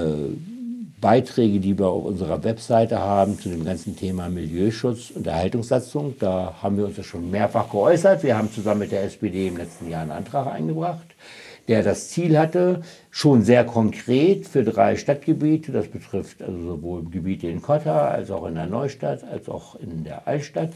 [1.00, 6.16] Beiträge, die wir auf unserer Webseite haben zu dem ganzen Thema Milieuschutz und Erhaltungssatzung.
[6.20, 8.24] Da haben wir uns ja schon mehrfach geäußert.
[8.24, 11.06] Wir haben zusammen mit der SPD im letzten Jahr einen Antrag eingebracht,
[11.68, 12.82] der das Ziel hatte,
[13.12, 18.48] schon sehr konkret für drei Stadtgebiete, das betrifft also sowohl Gebiete in Kotta als auch
[18.48, 20.72] in der Neustadt, als auch in der Altstadt,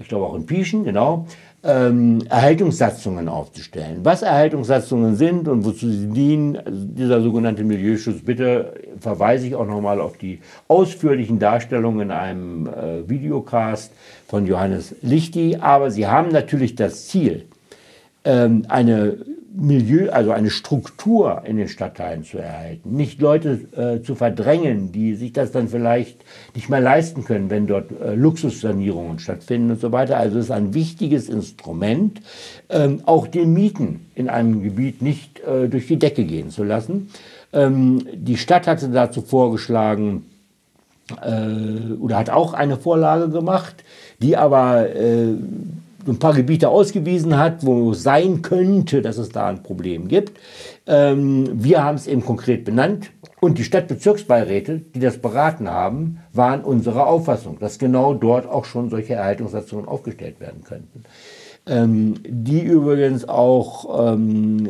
[0.00, 1.26] ich glaube auch in Pieschen, genau,
[1.62, 3.98] ähm, Erhaltungssatzungen aufzustellen.
[4.02, 9.66] Was Erhaltungssatzungen sind und wozu sie dienen, also dieser sogenannte Milieuschutz, bitte verweise ich auch
[9.66, 13.92] nochmal auf die ausführlichen Darstellungen in einem äh, Videocast
[14.26, 15.58] von Johannes Lichti.
[15.60, 17.44] Aber sie haben natürlich das Ziel,
[18.24, 19.18] ähm, eine
[19.52, 25.14] Milieu, also eine Struktur in den Stadtteilen zu erhalten, nicht Leute äh, zu verdrängen, die
[25.14, 29.90] sich das dann vielleicht nicht mehr leisten können, wenn dort äh, Luxussanierungen stattfinden und so
[29.90, 30.18] weiter.
[30.18, 32.20] Also es ist ein wichtiges Instrument,
[32.68, 37.08] ähm, auch den Mieten in einem Gebiet nicht äh, durch die Decke gehen zu lassen.
[37.52, 40.26] Ähm, die Stadt hatte dazu vorgeschlagen,
[41.22, 43.82] äh, oder hat auch eine Vorlage gemacht,
[44.22, 45.34] die aber äh,
[46.06, 50.38] ein paar Gebiete ausgewiesen hat, wo es sein könnte, dass es da ein Problem gibt.
[50.86, 53.10] Ähm, wir haben es eben konkret benannt.
[53.40, 58.90] Und die Stadtbezirksbeiräte, die das beraten haben, waren unserer Auffassung, dass genau dort auch schon
[58.90, 61.04] solche Erhaltungssatzungen aufgestellt werden könnten.
[61.66, 64.68] Ähm, die übrigens auch ähm,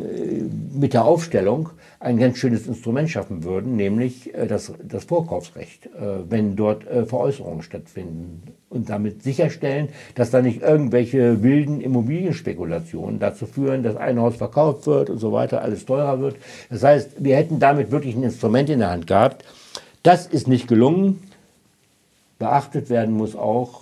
[0.73, 1.69] mit der Aufstellung
[2.01, 7.05] ein ganz schönes Instrument schaffen würden, nämlich äh, das, das Vorkaufsrecht, äh, wenn dort äh,
[7.05, 14.19] Veräußerungen stattfinden und damit sicherstellen, dass da nicht irgendwelche wilden Immobilienspekulationen dazu führen, dass ein
[14.19, 16.37] Haus verkauft wird und so weiter, alles teurer wird.
[16.71, 19.45] Das heißt, wir hätten damit wirklich ein Instrument in der Hand gehabt.
[20.01, 21.21] Das ist nicht gelungen.
[22.39, 23.81] Beachtet werden muss auch,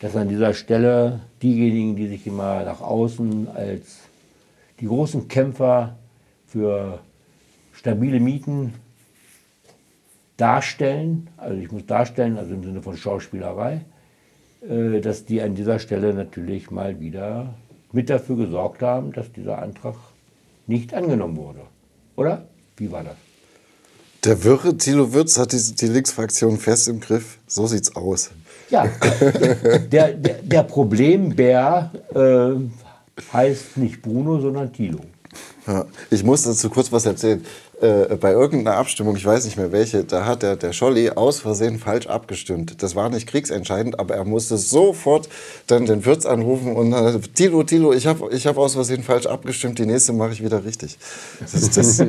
[0.00, 4.00] dass an dieser Stelle diejenigen, die sich immer nach außen als
[4.80, 5.94] die großen Kämpfer
[6.48, 6.98] für
[7.74, 8.74] stabile Mieten
[10.36, 13.84] darstellen, also ich muss darstellen, also im Sinne von Schauspielerei,
[14.68, 17.54] äh, dass die an dieser Stelle natürlich mal wieder
[17.92, 19.94] mit dafür gesorgt haben, dass dieser Antrag
[20.66, 21.60] nicht angenommen wurde.
[22.16, 22.46] Oder?
[22.76, 23.14] Wie war das?
[24.24, 27.38] Der wirre Thilo Würz hat die, die Linksfraktion fest im Griff.
[27.46, 28.30] So sieht's aus.
[28.70, 28.88] Ja,
[29.92, 35.00] der, der, der Problembär äh, heißt nicht Bruno, sondern Thilo.
[35.66, 37.44] Ja, ich muss dazu kurz was erzählen.
[37.80, 41.40] Äh, bei irgendeiner Abstimmung, ich weiß nicht mehr welche, da hat der, der Scholli aus
[41.40, 42.82] Versehen falsch abgestimmt.
[42.82, 45.28] Das war nicht kriegsentscheidend, aber er musste sofort
[45.66, 49.26] dann den Würz anrufen und äh, Tilo, Tilo, ich habe ich hab aus Versehen falsch
[49.26, 50.98] abgestimmt, die nächste mache ich wieder richtig.
[51.40, 52.02] Das, das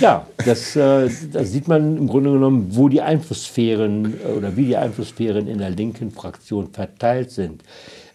[0.00, 4.66] Ja, das, äh, das sieht man im Grunde genommen, wo die Einflusssphären äh, oder wie
[4.66, 7.62] die Einflusssphären in der linken Fraktion verteilt sind.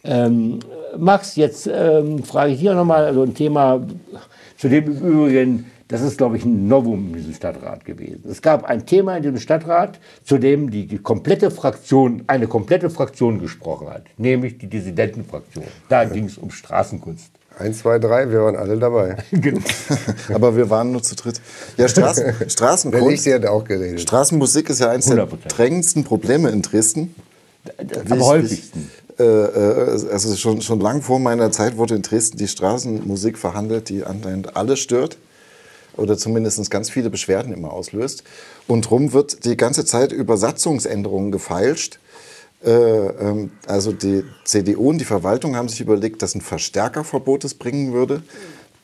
[0.03, 0.59] Ähm,
[0.97, 3.85] Max, jetzt ähm, frage ich hier nochmal, also ein Thema,
[4.57, 8.23] zu dem im Übrigen, das ist, glaube ich, ein Novum in diesem Stadtrat gewesen.
[8.29, 12.91] Es gab ein Thema in diesem Stadtrat, zu dem die, die komplette Fraktion, eine komplette
[12.91, 15.65] Fraktion gesprochen hat, nämlich die Dissidentenfraktion.
[15.89, 17.31] Da ging es um Straßenkunst.
[17.57, 19.17] Eins, zwei, drei, wir waren alle dabei.
[19.31, 19.61] Genau.
[20.33, 21.41] aber wir waren nur zu dritt.
[21.75, 23.99] Ja, Straßen, Wenn ich, Straßenkunst, sie hat auch geredet.
[24.01, 25.47] Straßenmusik ist ja eines der 100%.
[25.49, 27.15] drängendsten Probleme in Dresden.
[28.09, 28.89] Am häufigsten.
[29.19, 33.89] Äh, äh, also schon, schon lang vor meiner Zeit wurde in Dresden die Straßenmusik verhandelt,
[33.89, 35.17] die anscheinend alle stört
[35.97, 38.23] oder zumindest ganz viele Beschwerden immer auslöst.
[38.67, 41.99] Und drum wird die ganze Zeit über Satzungsänderungen gefeilscht.
[42.63, 47.53] Äh, ähm, also die CDU und die Verwaltung haben sich überlegt, dass ein Verstärkerverbot es
[47.53, 48.23] bringen würde.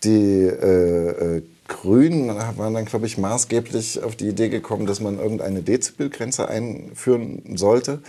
[0.03, 5.17] Die äh, äh, Grünen waren dann, glaube ich, maßgeblich auf die Idee gekommen, dass man
[5.17, 8.01] irgendeine Dezibelgrenze einführen sollte.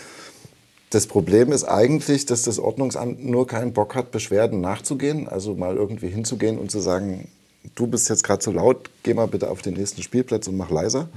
[0.90, 5.28] Das Problem ist eigentlich, dass das Ordnungsamt nur keinen Bock hat, Beschwerden nachzugehen.
[5.28, 7.28] Also mal irgendwie hinzugehen und zu sagen,
[7.74, 10.70] du bist jetzt gerade zu laut, geh mal bitte auf den nächsten Spielplatz und mach
[10.70, 11.08] leiser.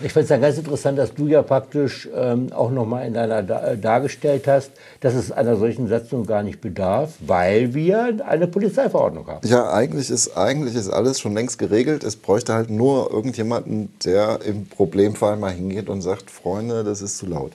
[0.00, 3.42] Ich finde es dann ganz interessant, dass du ja praktisch ähm, auch nochmal in deiner
[3.42, 8.46] da äh, dargestellt hast, dass es einer solchen Satzung gar nicht bedarf, weil wir eine
[8.46, 9.46] Polizeiverordnung haben.
[9.46, 12.04] Ja, eigentlich ist, eigentlich ist alles schon längst geregelt.
[12.04, 17.18] Es bräuchte halt nur irgendjemanden, der im Problemfall mal hingeht und sagt, Freunde, das ist
[17.18, 17.52] zu laut.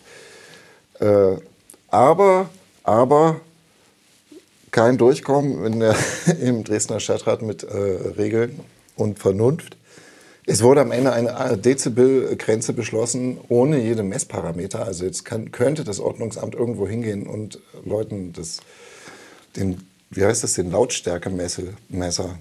[1.00, 1.38] Äh,
[1.94, 2.50] aber,
[2.84, 3.40] aber
[4.72, 5.96] kein Durchkommen der,
[6.42, 7.78] im Dresdner Stadtrat mit äh,
[8.18, 8.60] Regeln
[8.96, 9.78] und Vernunft.
[10.46, 14.86] Es wurde am Ende eine Dezibelgrenze beschlossen, ohne jede Messparameter.
[14.86, 18.58] Also jetzt kann, könnte das Ordnungsamt irgendwo hingehen und Leuten das,
[19.56, 22.40] den, wie heißt das, den Lautstärkemesser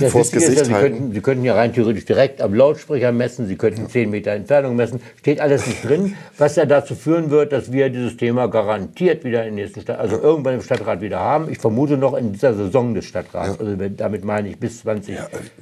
[0.00, 0.96] Das vors Wichtige ist ja, Gesicht Sie, halten.
[0.98, 4.76] könnten, Sie könnten ja rein theoretisch direkt am Lautsprecher messen, Sie könnten 10 Meter Entfernung
[4.76, 9.24] messen, steht alles nicht drin, was ja dazu führen wird, dass wir dieses Thema garantiert
[9.24, 11.50] wieder im nächsten Stadt, also irgendwann im Stadtrat wieder haben.
[11.50, 15.16] Ich vermute noch in dieser Saison des Stadtrats, also wenn- damit meine ich bis 20.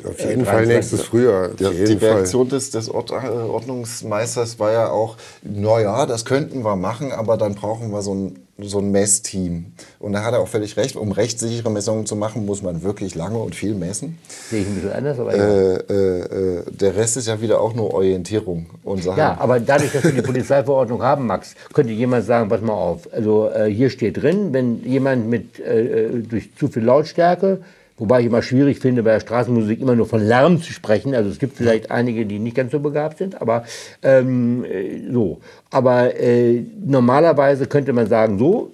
[0.05, 1.51] Auf jeden Fall nächstes Frühjahr.
[1.59, 2.13] Ja, die Fall.
[2.15, 7.37] Reaktion des, des Ord, äh, Ordnungsmeisters war ja auch, naja, das könnten wir machen, aber
[7.37, 9.67] dann brauchen wir so ein, so ein Messteam.
[10.01, 10.97] Und da hat er auch völlig recht.
[10.97, 14.19] Um rechtssichere Messungen zu machen, muss man wirklich lange und viel messen.
[14.51, 15.45] Sehe ich ein bisschen anders, aber ja.
[15.45, 19.19] Äh, äh, äh, der Rest ist ja wieder auch nur Orientierung und Sachen.
[19.19, 23.13] Ja, aber dadurch, dass wir die Polizeiverordnung haben, Max, könnte jemand sagen, pass mal auf,
[23.13, 27.61] also äh, hier steht drin, wenn jemand mit äh, äh, durch zu viel Lautstärke,
[27.99, 31.29] wobei ich immer schwierig finde, bei der Straßenmusik immer nur von Lärm zu sprechen, also
[31.31, 33.65] es gibt vielleicht einige, die nicht ganz so begabt sind, aber
[34.03, 35.41] ähm, äh, so.
[35.71, 38.73] Aber äh, normalerweise könnte man sagen, so,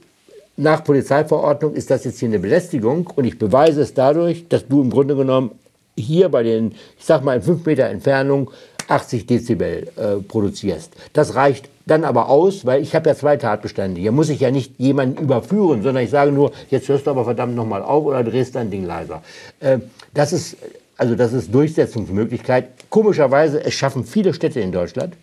[0.56, 4.82] nach Polizeiverordnung ist das jetzt hier eine Belästigung und ich beweise es dadurch, dass du
[4.82, 5.50] im Grunde genommen
[5.96, 8.50] hier bei den, ich sag mal in fünf Meter Entfernung
[8.88, 10.92] 80 Dezibel äh, produzierst.
[11.12, 14.00] Das reicht dann aber aus, weil ich habe ja zwei Tatbestände.
[14.00, 17.24] Hier muss ich ja nicht jemanden überführen, sondern ich sage nur, jetzt hörst du aber
[17.24, 19.22] verdammt nochmal auf oder drehst dein Ding leiser.
[19.60, 19.78] Äh,
[20.12, 20.56] das ist,
[20.96, 22.68] also das ist Durchsetzungsmöglichkeit.
[22.90, 25.14] Komischerweise, es schaffen viele Städte in Deutschland,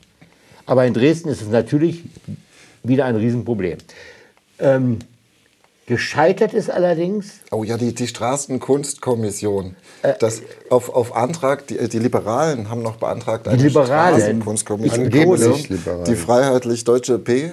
[0.65, 2.04] aber in Dresden ist es natürlich
[2.84, 3.78] wieder ein Riesenproblem.
[4.60, 5.00] Ähm,
[5.91, 7.41] Gescheitert ist allerdings.
[7.51, 9.75] Oh ja, die, die Straßenkunstkommission.
[10.21, 14.15] Das auf, auf Antrag, die, die Liberalen haben noch beantragt, eine Liberalen?
[14.15, 15.08] Straßenkunstkommission.
[15.08, 16.06] Ich betone Die- nicht Liberalen.
[16.06, 17.51] Die Freiheitlich-Deutsche P,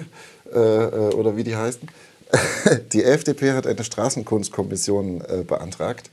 [0.53, 1.81] äh, äh, oder wie die heißen.
[2.93, 6.09] Die FDP hat eine Straßenkunstkommission äh, beantragt.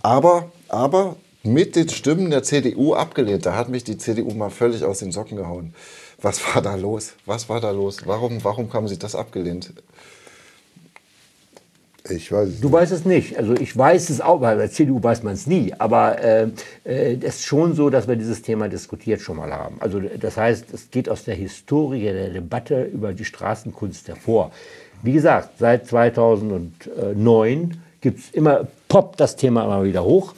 [0.00, 3.46] Aber, aber mit den Stimmen der CDU abgelehnt.
[3.46, 5.74] Da hat mich die CDU mal völlig aus den Socken gehauen.
[6.22, 7.14] Was war da los?
[7.26, 8.06] Was war da los?
[8.06, 9.72] Warum, warum haben sie das abgelehnt?
[12.10, 13.36] Ich weiß es Du weißt es nicht.
[13.36, 15.72] Also ich weiß es auch, weil bei der CDU weiß man es nie.
[15.78, 16.48] Aber äh,
[16.84, 19.76] äh, es ist schon so, dass wir dieses Thema diskutiert schon mal haben.
[19.80, 24.50] Also das heißt, es geht aus der Historie der Debatte über die Straßenkunst hervor.
[25.02, 30.34] Wie gesagt, seit 2009 gibt es immer, poppt das Thema immer wieder hoch.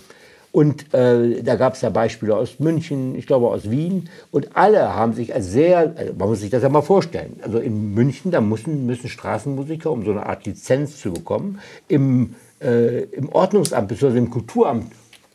[0.52, 4.08] Und äh, da gab es ja Beispiele aus München, ich glaube aus Wien.
[4.32, 7.38] Und alle haben sich als sehr, also man muss sich das ja mal vorstellen.
[7.42, 12.34] Also in München, da müssen, müssen Straßenmusiker, um so eine Art Lizenz zu bekommen, im,
[12.60, 14.18] äh, im Ordnungsamt bzw.
[14.18, 14.86] im Kulturamt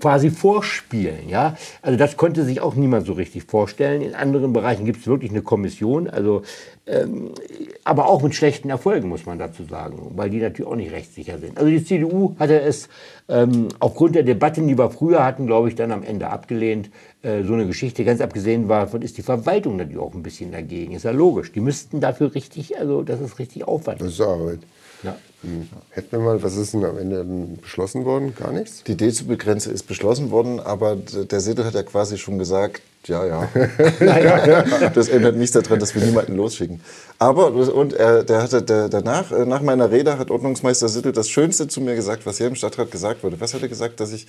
[0.06, 1.28] quasi vorspielen.
[1.30, 1.58] Ja?
[1.82, 4.04] Also das konnte sich auch niemand so richtig vorstellen.
[4.04, 6.44] In anderen Bereichen gibt es wirklich eine Kommission, also,
[6.86, 7.32] ähm,
[7.84, 11.40] aber auch mit schlechten Erfolgen, muss man dazu sagen, weil die natürlich auch nicht rechtssicher
[11.40, 11.58] sind.
[11.58, 12.88] Also die CDU hatte es
[13.30, 16.92] ähm, aufgrund der Debatten, die wir früher hatten, glaube ich, dann am Ende abgelehnt.
[17.24, 20.94] Äh, so eine Geschichte, ganz abgesehen davon ist die Verwaltung natürlich auch ein bisschen dagegen.
[20.94, 21.52] Ist ja logisch.
[21.52, 24.02] Die müssten dafür richtig, also das ist richtig Aufwand.
[24.02, 24.60] Das ist Arbeit.
[25.04, 25.18] Ja.
[25.42, 25.68] Hm.
[25.92, 27.24] Hätten wir mal, was ist denn am Ende
[27.62, 28.34] beschlossen worden?
[28.36, 28.84] Gar nichts?
[28.84, 34.90] Die Dezibelgrenze ist beschlossen worden, aber der Siddel hat ja quasi schon gesagt, ja, ja.
[34.90, 36.82] das ändert nichts daran, dass wir niemanden losschicken.
[37.20, 41.30] Aber, und er, der hatte der, danach, äh, nach meiner Rede, hat Ordnungsmeister Siddel das
[41.30, 43.40] Schönste zu mir gesagt, was hier im Stadtrat gesagt wurde.
[43.40, 44.00] Was hat er gesagt?
[44.00, 44.26] Dass ich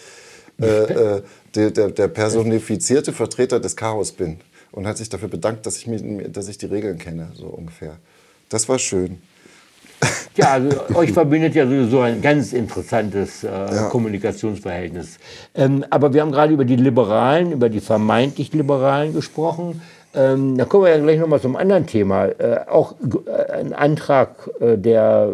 [0.61, 1.23] äh, äh,
[1.55, 4.39] der, der, der personifizierte Vertreter des Chaos bin.
[4.73, 7.97] Und hat sich dafür bedankt, dass ich, mir, dass ich die Regeln kenne, so ungefähr.
[8.49, 9.23] Das war schön.
[10.37, 13.49] Ja, also euch verbindet ja sowieso ein ganz interessantes äh,
[13.91, 15.17] Kommunikationsverhältnis.
[15.55, 19.81] Ähm, aber wir haben gerade über die Liberalen, über die vermeintlich Liberalen gesprochen.
[20.15, 22.27] Ähm, da kommen wir ja gleich nochmal zum anderen Thema.
[22.27, 25.31] Äh, auch äh, ein Antrag, äh, der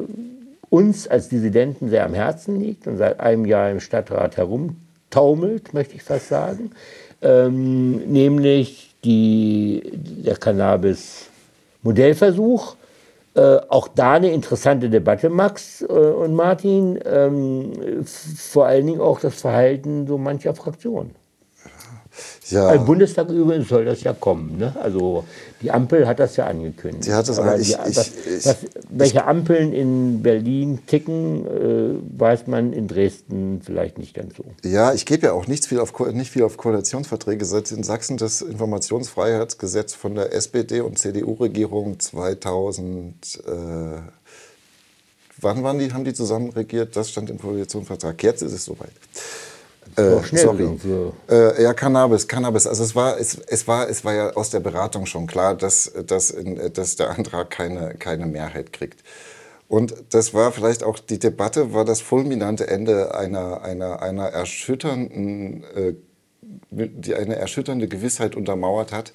[0.70, 5.96] uns als Dissidenten sehr am Herzen liegt und seit einem Jahr im Stadtrat herumtaumelt, möchte
[5.96, 6.70] ich fast sagen.
[7.20, 12.76] Ähm, nämlich die, der Cannabis-Modellversuch.
[13.34, 16.98] Äh, auch da eine interessante Debatte, Max äh, und Martin.
[17.04, 21.21] Ähm, vor allen Dingen auch das Verhalten so mancher Fraktionen.
[22.50, 22.72] Ja.
[22.74, 24.58] Im Bundestag übrigens soll das ja kommen.
[24.58, 24.74] Ne?
[24.82, 25.24] Also
[25.62, 27.06] die Ampel hat das ja angekündigt.
[27.06, 28.56] Die hat das Aber an- ich- die, ich- das, ich- das,
[28.90, 34.44] welche Ampeln in Berlin ticken, äh, weiß man in Dresden vielleicht nicht ganz so.
[34.68, 37.44] Ja, ich gebe ja auch nicht viel, auf, nicht viel auf Koalitionsverträge.
[37.44, 43.40] Seit in Sachsen das Informationsfreiheitsgesetz von der SPD und CDU-Regierung 2000.
[43.46, 43.50] Äh,
[45.40, 46.96] wann waren die, haben die zusammen regiert?
[46.96, 48.22] Das stand im Koalitionsvertrag.
[48.22, 48.90] Jetzt ist es soweit.
[49.96, 50.78] Äh, schnell sorry.
[50.78, 52.66] für- Äh, ja, Cannabis, Cannabis.
[52.66, 55.92] Also es war, es, es war, es war ja aus der Beratung schon klar, dass,
[56.06, 59.02] dass, in, dass der Antrag keine, keine Mehrheit kriegt.
[59.68, 65.64] Und das war vielleicht auch die Debatte, war das fulminante Ende einer, einer, einer erschütternden,
[65.74, 65.94] äh,
[66.70, 69.12] die eine erschütternde Gewissheit untermauert hat.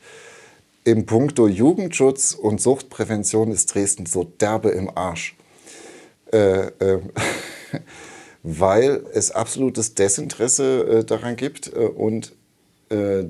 [0.84, 5.36] Im Punkto Jugendschutz und Suchtprävention ist Dresden so derbe im Arsch.
[6.32, 7.00] Äh, äh,
[8.50, 12.34] weil es absolutes Desinteresse äh, daran gibt äh, und
[12.90, 13.26] äh,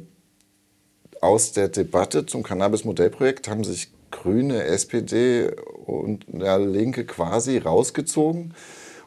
[1.21, 5.49] aus der Debatte zum Cannabis-Modellprojekt haben sich Grüne, SPD
[5.86, 8.53] und ja, Linke quasi rausgezogen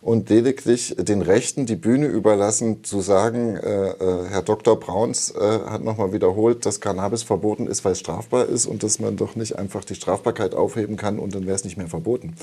[0.01, 4.81] und lediglich den Rechten die Bühne überlassen, zu sagen, äh, äh, Herr Dr.
[4.81, 8.99] Brauns äh, hat nochmal wiederholt, dass Cannabis verboten ist, weil es strafbar ist und dass
[8.99, 12.35] man doch nicht einfach die Strafbarkeit aufheben kann und dann wäre es nicht mehr verboten.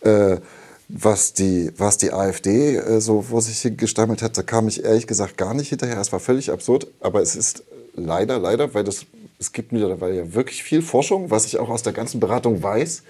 [0.00, 0.38] Äh,
[0.88, 5.06] was die, was die AfD äh, so vor sich hingestammelt hat, da kam ich ehrlich
[5.06, 6.00] gesagt gar nicht hinterher.
[6.00, 9.06] Es war völlig absurd, aber es ist leider, leider, weil das,
[9.38, 13.02] es gibt mittlerweile ja wirklich viel Forschung, was ich auch aus der ganzen Beratung weiß,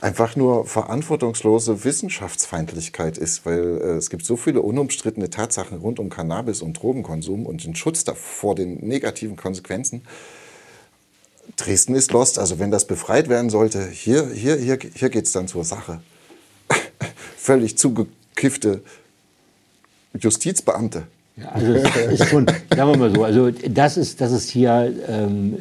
[0.00, 6.08] einfach nur verantwortungslose Wissenschaftsfeindlichkeit ist, weil äh, es gibt so viele unumstrittene Tatsachen rund um
[6.08, 10.02] Cannabis und Drogenkonsum und den Schutz davor den negativen Konsequenzen.
[11.56, 15.32] Dresden ist lost, also wenn das befreit werden sollte, hier, hier, hier, hier geht es
[15.32, 16.00] dann zur Sache.
[17.42, 18.82] Völlig zugekiffte
[20.18, 21.04] Justizbeamte.
[21.36, 24.92] Ja, also es ist schon, sagen wir mal so, also das ist, das ist hier
[25.08, 25.56] ähm,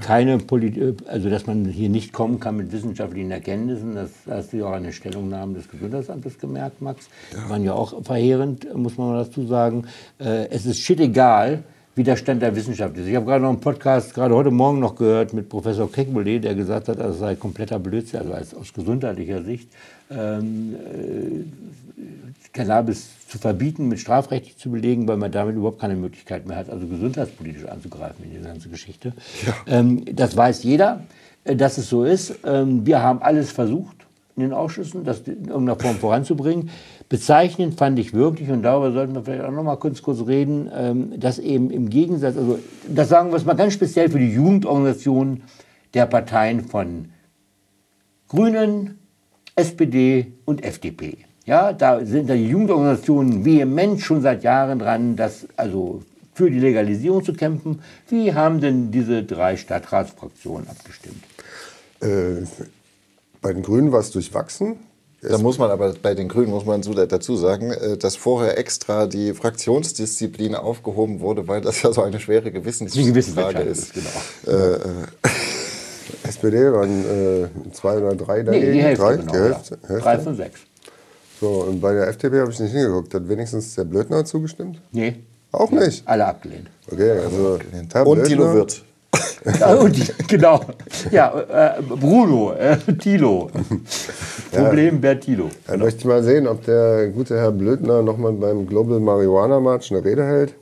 [0.00, 4.58] keine Politik, also dass man hier nicht kommen kann mit wissenschaftlichen Erkenntnissen, das hast du
[4.58, 7.08] ja auch an den Stellungnahmen des Gesundheitsamtes gemerkt, Max.
[7.32, 9.84] Die waren ja auch verheerend, muss man mal dazu sagen.
[10.18, 11.62] Äh, es ist shit egal,
[11.94, 13.06] wie der Stand der Wissenschaft ist.
[13.06, 16.54] Ich habe gerade noch einen Podcast, gerade heute Morgen noch gehört mit Professor Kekulé, der
[16.54, 19.70] gesagt hat, das sei kompletter Blödsinn, also als, aus gesundheitlicher Sicht,
[20.10, 21.44] ähm, äh,
[22.52, 26.70] Cannabis zu verbieten, mit strafrechtlich zu belegen, weil man damit überhaupt keine Möglichkeit mehr hat,
[26.70, 29.12] also gesundheitspolitisch anzugreifen in diese ganze Geschichte.
[29.66, 31.02] Ähm, das weiß jeder,
[31.44, 32.34] äh, dass es so ist.
[32.44, 33.96] Ähm, wir haben alles versucht
[34.36, 36.70] in den Ausschüssen, das in irgendeiner Form voranzubringen.
[37.08, 40.70] Bezeichnend fand ich wirklich, und darüber sollten wir vielleicht auch noch mal kurz, kurz reden,
[40.74, 44.32] ähm, dass eben im Gegensatz, also das sagen wir es mal ganz speziell für die
[44.32, 45.42] Jugendorganisationen
[45.94, 47.10] der Parteien von
[48.28, 48.98] Grünen,
[49.56, 51.18] SPD und FDP.
[51.46, 56.02] Ja, da sind die Jugendorganisationen vehement schon seit Jahren dran, das also
[56.34, 57.80] für die Legalisierung zu kämpfen.
[58.08, 61.22] Wie haben denn diese drei Stadtratsfraktionen abgestimmt?
[62.00, 62.46] Äh,
[63.40, 64.76] bei den Grünen war es durchwachsen.
[65.22, 68.58] Da muss man aber bei den Grünen muss man so dazu sagen, äh, dass vorher
[68.58, 73.94] extra die Fraktionsdisziplin aufgehoben wurde, weil das ja so eine schwere Gewissensfrage ist.
[73.94, 74.08] Genau.
[74.46, 74.80] Äh, äh,
[76.28, 78.66] SPD waren äh, zwei oder drei dagegen.
[78.66, 79.88] Nee, die Hälfte, drei, genau, die Hälfte, ja.
[79.88, 80.02] Hälfte.
[80.04, 80.60] Drei von sechs.
[81.40, 83.12] So, und bei der FDP habe ich nicht hingeguckt.
[83.14, 84.80] Hat wenigstens der Blödner zugestimmt?
[84.92, 85.16] Nee,
[85.52, 86.06] Auch nicht.
[86.06, 86.68] alle abgelehnt.
[86.90, 87.58] Okay, also
[87.92, 88.82] Herr Und Thilo Blödner- Wirth.
[89.60, 89.78] Ja,
[90.28, 90.60] genau.
[91.10, 93.48] Ja, äh, Bruno, äh, Tilo.
[94.52, 95.48] Problem Bert Tilo.
[95.66, 99.90] Dann möchte ich mal sehen, ob der gute Herr Blödner nochmal beim Global Marihuana March
[99.92, 100.54] eine Rede hält.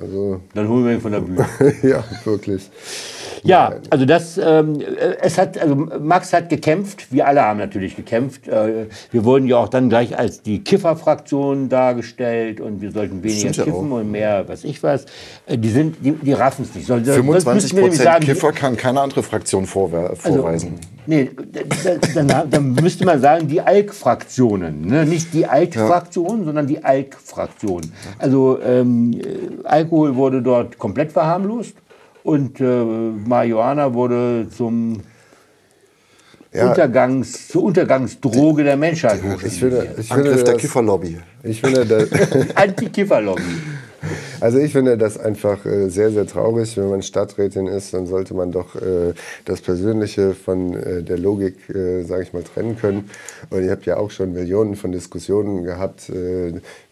[0.00, 1.44] Also, Dann holen wir ihn von der Bühne.
[1.82, 2.70] ja, wirklich.
[3.44, 7.96] Ja, also das, ähm, äh, es hat, also Max hat gekämpft, wir alle haben natürlich
[7.96, 8.46] gekämpft.
[8.46, 13.38] Äh, wir wurden ja auch dann gleich als die Kifferfraktion dargestellt und wir sollten weniger
[13.52, 15.06] Stimmt ja kiffen und mehr, was ich weiß.
[15.46, 16.88] Äh, die sind, die, die raffen es nicht.
[16.88, 20.78] Das 25 müssten wir nämlich Prozent Kiffer kann keine andere Fraktion Also, vorweisen.
[21.06, 21.60] Nee, da-
[22.14, 24.82] da- dann, dann müsste man sagen, die ALK-Fraktionen.
[24.86, 25.04] Ne?
[25.04, 27.80] Nicht die Alt-Fraktion, sondern die ALK-Fraktion.
[28.18, 31.74] Also ähm, äh, Alkohol wurde dort komplett verharmlost
[32.22, 35.00] und äh, Marihuana wurde zum
[36.52, 36.68] Ja.
[36.68, 41.18] Untergangs, zur Untergangsdroge der Menschheit Ich finde, ich finde, Angriff der das, Kifferlobby.
[41.42, 42.08] ich finde das,
[42.56, 43.42] Anti-Kiffer-Lobby.
[44.40, 46.76] also ich finde das einfach äh, sehr, sehr traurig.
[46.76, 49.14] Wenn man Stadträtin ist, dann sollte man doch äh,
[49.46, 53.08] das Persönliche von äh, der Logik, äh, sage ich mal, trennen können.
[53.48, 56.12] Und ihr habt ja auch schon Millionen von Diskussionen gehabt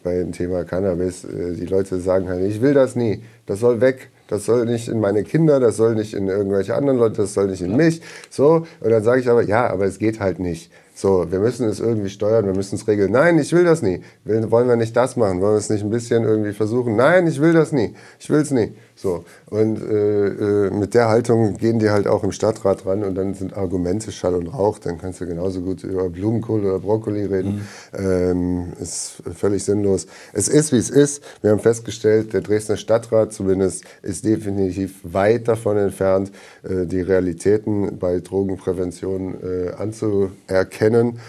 [0.03, 1.27] beim Thema Cannabis.
[1.31, 4.09] Die Leute sagen halt, ich will das nie, das soll weg.
[4.31, 7.49] Das soll nicht in meine Kinder, das soll nicht in irgendwelche anderen Leute, das soll
[7.49, 8.01] nicht in mich.
[8.31, 10.71] So, und dann sage ich aber, ja, aber es geht halt nicht.
[10.95, 13.11] So, wir müssen es irgendwie steuern, wir müssen es regeln.
[13.11, 14.03] Nein, ich will das nie.
[14.25, 15.41] Wollen wir nicht das machen?
[15.41, 16.95] Wollen wir es nicht ein bisschen irgendwie versuchen?
[16.95, 17.95] Nein, ich will das nie.
[18.21, 18.73] Ich will es nie.
[19.03, 23.15] So, und äh, äh, mit der Haltung gehen die halt auch im Stadtrat ran und
[23.15, 24.79] dann sind Argumente Schall und Rauch.
[24.79, 27.67] Dann kannst du genauso gut über Blumenkohl oder Brokkoli reden.
[27.97, 30.07] Ähm, ist völlig sinnlos.
[30.35, 31.23] Es ist, wie es ist.
[31.41, 36.31] Wir haben festgestellt, der Dresdner Stadtrat zumindest ist definitiv weit davon entfernt,
[36.63, 41.21] äh, die Realitäten bei Drogenprävention äh, anzuerkennen.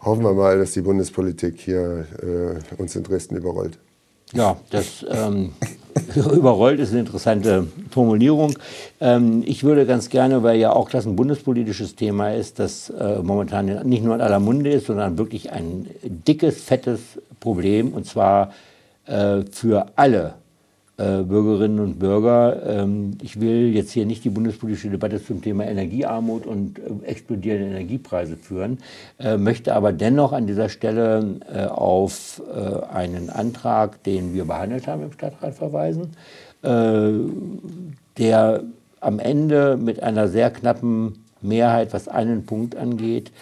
[0.00, 3.78] Hoffen wir mal, dass die Bundespolitik hier äh, uns in Dresden überrollt.
[4.32, 5.52] Ja, das ähm,
[6.32, 8.54] überrollt ist eine interessante Formulierung.
[9.00, 13.18] Ähm, ich würde ganz gerne, weil ja auch das ein bundespolitisches Thema ist, das äh,
[13.22, 17.00] momentan nicht nur in aller Munde ist, sondern wirklich ein dickes, fettes
[17.40, 18.52] Problem und zwar
[19.06, 20.34] äh, für alle
[21.24, 22.62] Bürgerinnen und Bürger.
[22.66, 27.68] Ähm, ich will jetzt hier nicht die bundespolitische Debatte zum Thema Energiearmut und äh, explodierende
[27.68, 28.78] Energiepreise führen,
[29.18, 34.86] äh, möchte aber dennoch an dieser Stelle äh, auf äh, einen Antrag, den wir behandelt
[34.86, 36.10] haben im Stadtrat, verweisen,
[36.62, 37.12] äh,
[38.18, 38.62] der
[39.00, 43.32] am Ende mit einer sehr knappen Mehrheit, was einen Punkt angeht,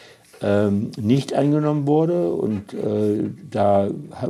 [0.43, 2.33] ähm, nicht angenommen wurde.
[2.33, 3.89] Und äh, da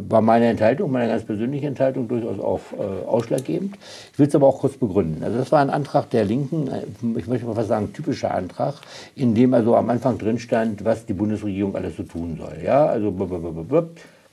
[0.08, 3.76] war meine Enthaltung, meine ganz persönliche Enthaltung durchaus auch äh, ausschlaggebend.
[4.12, 5.22] Ich will es aber auch kurz begründen.
[5.22, 6.82] Also das war ein Antrag der Linken, äh,
[7.18, 8.74] ich möchte mal fast sagen typischer Antrag,
[9.14, 12.58] in dem also am Anfang drin stand, was die Bundesregierung alles so tun soll.
[12.64, 13.14] Ja, also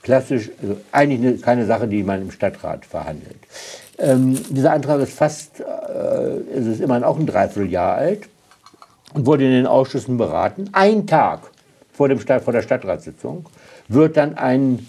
[0.01, 3.37] klassisch, also eigentlich eine, keine Sache, die man im Stadtrat verhandelt.
[3.99, 5.63] Ähm, dieser Antrag ist fast, äh,
[6.55, 8.29] es ist immerhin auch ein Dreivierteljahr alt
[9.13, 10.69] und wurde in den Ausschüssen beraten.
[10.71, 11.51] Ein Tag
[11.97, 13.45] vor, dem Stadt, vor der Stadtratssitzung
[13.87, 14.85] wird dann ein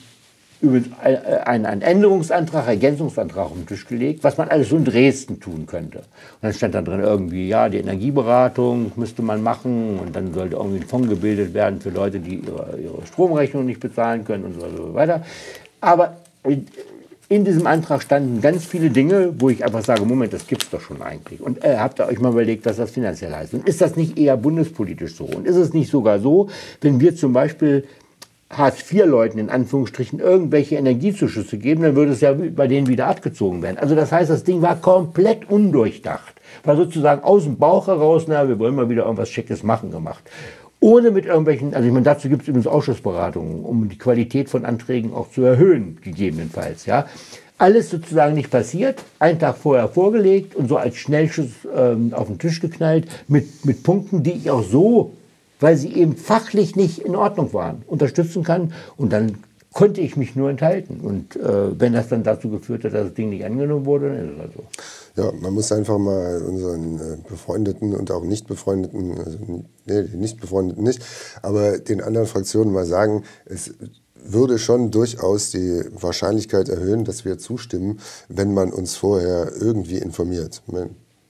[0.61, 5.41] übrigens einen, einen Änderungsantrag, Ergänzungsantrag auf den Tisch gelegt, was man alles so in Dresden
[5.41, 5.99] tun könnte.
[5.99, 6.05] Und
[6.43, 10.81] dann stand da drin irgendwie, ja, die Energieberatung müsste man machen und dann sollte irgendwie
[10.81, 14.95] ein Fonds gebildet werden für Leute, die ihre, ihre Stromrechnung nicht bezahlen können und so
[14.95, 15.25] weiter.
[15.81, 16.17] Aber
[17.29, 20.71] in diesem Antrag standen ganz viele Dinge, wo ich einfach sage, Moment, das gibt es
[20.71, 21.41] doch schon eigentlich.
[21.41, 23.53] Und äh, habt ihr euch mal überlegt, was das finanziell heißt?
[23.53, 25.25] Und ist das nicht eher bundespolitisch so?
[25.25, 26.49] Und ist es nicht sogar so,
[26.81, 27.85] wenn wir zum Beispiel
[28.51, 33.77] Hartz-IV-Leuten in Anführungsstrichen irgendwelche Energiezuschüsse geben, dann würde es ja bei denen wieder abgezogen werden.
[33.77, 36.35] Also das heißt, das Ding war komplett undurchdacht.
[36.65, 40.25] War sozusagen aus dem Bauch heraus, na, wir wollen mal wieder irgendwas Schickes machen gemacht.
[40.81, 44.65] Ohne mit irgendwelchen, also ich meine, dazu gibt es übrigens Ausschussberatungen, um die Qualität von
[44.65, 47.07] Anträgen auch zu erhöhen, gegebenenfalls, ja.
[47.61, 52.39] Alles sozusagen nicht passiert, einen Tag vorher vorgelegt und so als Schnellschuss ähm, auf den
[52.39, 55.15] Tisch geknallt mit, mit Punkten, die ich auch so,
[55.59, 58.73] weil sie eben fachlich nicht in Ordnung waren, unterstützen kann.
[58.97, 59.39] Und dann
[59.73, 61.01] konnte ich mich nur enthalten.
[61.01, 64.29] Und äh, wenn das dann dazu geführt hat, dass das Ding nicht angenommen wurde, dann
[64.29, 65.23] ist es halt so.
[65.23, 69.39] Ja, man muss einfach mal unseren äh, befreundeten und auch nicht befreundeten, also
[69.87, 71.05] nee, nicht befreundeten nicht,
[71.43, 73.75] aber den anderen Fraktionen mal sagen, es
[74.25, 80.63] würde schon durchaus die Wahrscheinlichkeit erhöhen, dass wir zustimmen, wenn man uns vorher irgendwie informiert.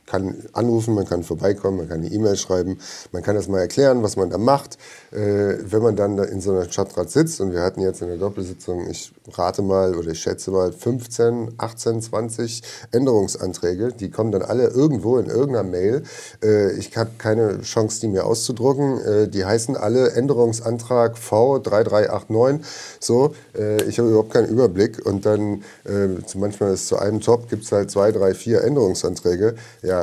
[0.08, 2.78] Kann anrufen, man kann vorbeikommen, man kann eine E-Mail schreiben,
[3.12, 4.78] man kann das mal erklären, was man da macht.
[5.12, 8.16] Äh, wenn man dann in so einer Stadtrat sitzt und wir hatten jetzt in der
[8.16, 14.42] Doppelsitzung, ich rate mal oder ich schätze mal 15, 18, 20 Änderungsanträge, die kommen dann
[14.42, 16.02] alle irgendwo in irgendeiner Mail.
[16.42, 19.00] Äh, ich habe keine Chance, die mir auszudrucken.
[19.00, 22.60] Äh, die heißen alle Änderungsantrag V3389.
[23.00, 27.48] So, äh, ich habe überhaupt keinen Überblick und dann äh, manchmal ist zu einem Top
[27.48, 29.54] gibt es halt zwei, drei, vier Änderungsanträge.
[29.82, 29.97] Ja,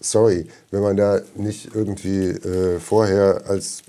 [0.00, 3.82] sorry, wenn man da nicht irgendwie äh, vorher als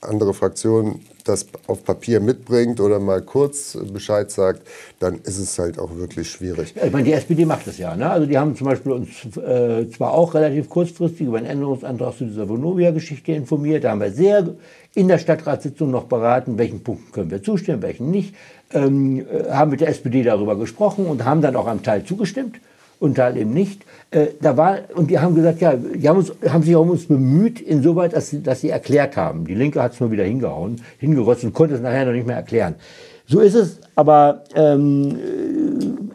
[0.00, 4.62] andere Fraktion das auf Papier mitbringt oder mal kurz Bescheid sagt,
[5.00, 6.74] dann ist es halt auch wirklich schwierig.
[6.82, 7.96] Ich meine, die SPD macht das ja.
[7.96, 8.08] Ne?
[8.08, 12.24] Also die haben zum Beispiel uns äh, zwar auch relativ kurzfristig über einen Änderungsantrag zu
[12.26, 13.84] dieser Vonovia-Geschichte informiert.
[13.84, 14.46] Da haben wir sehr
[14.94, 18.34] in der Stadtratssitzung noch beraten, welchen Punkten können wir zustimmen, welchen nicht.
[18.72, 22.56] Ähm, äh, haben mit der SPD darüber gesprochen und haben dann auch am Teil zugestimmt
[22.98, 23.82] und Teil eben nicht.
[24.10, 27.06] Äh, da war, und die haben gesagt, ja, die haben, uns, haben sich um uns
[27.06, 29.44] bemüht, insoweit, dass sie, dass sie erklärt haben.
[29.44, 32.36] Die Linke hat es nur wieder hingehauen, hingerotzt und konnte es nachher noch nicht mehr
[32.36, 32.76] erklären.
[33.28, 35.16] So ist es, aber ähm,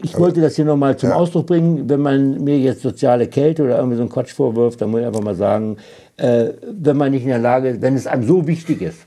[0.01, 1.15] ich wollte das hier nochmal zum ja.
[1.15, 1.89] Ausdruck bringen.
[1.89, 5.07] Wenn man mir jetzt soziale Kälte oder irgendwie so einen Quatsch vorwirft, dann muss ich
[5.07, 5.75] einfach mal sagen,
[6.15, 8.99] äh, wenn man nicht in der Lage ist, wenn es einem so wichtig ist,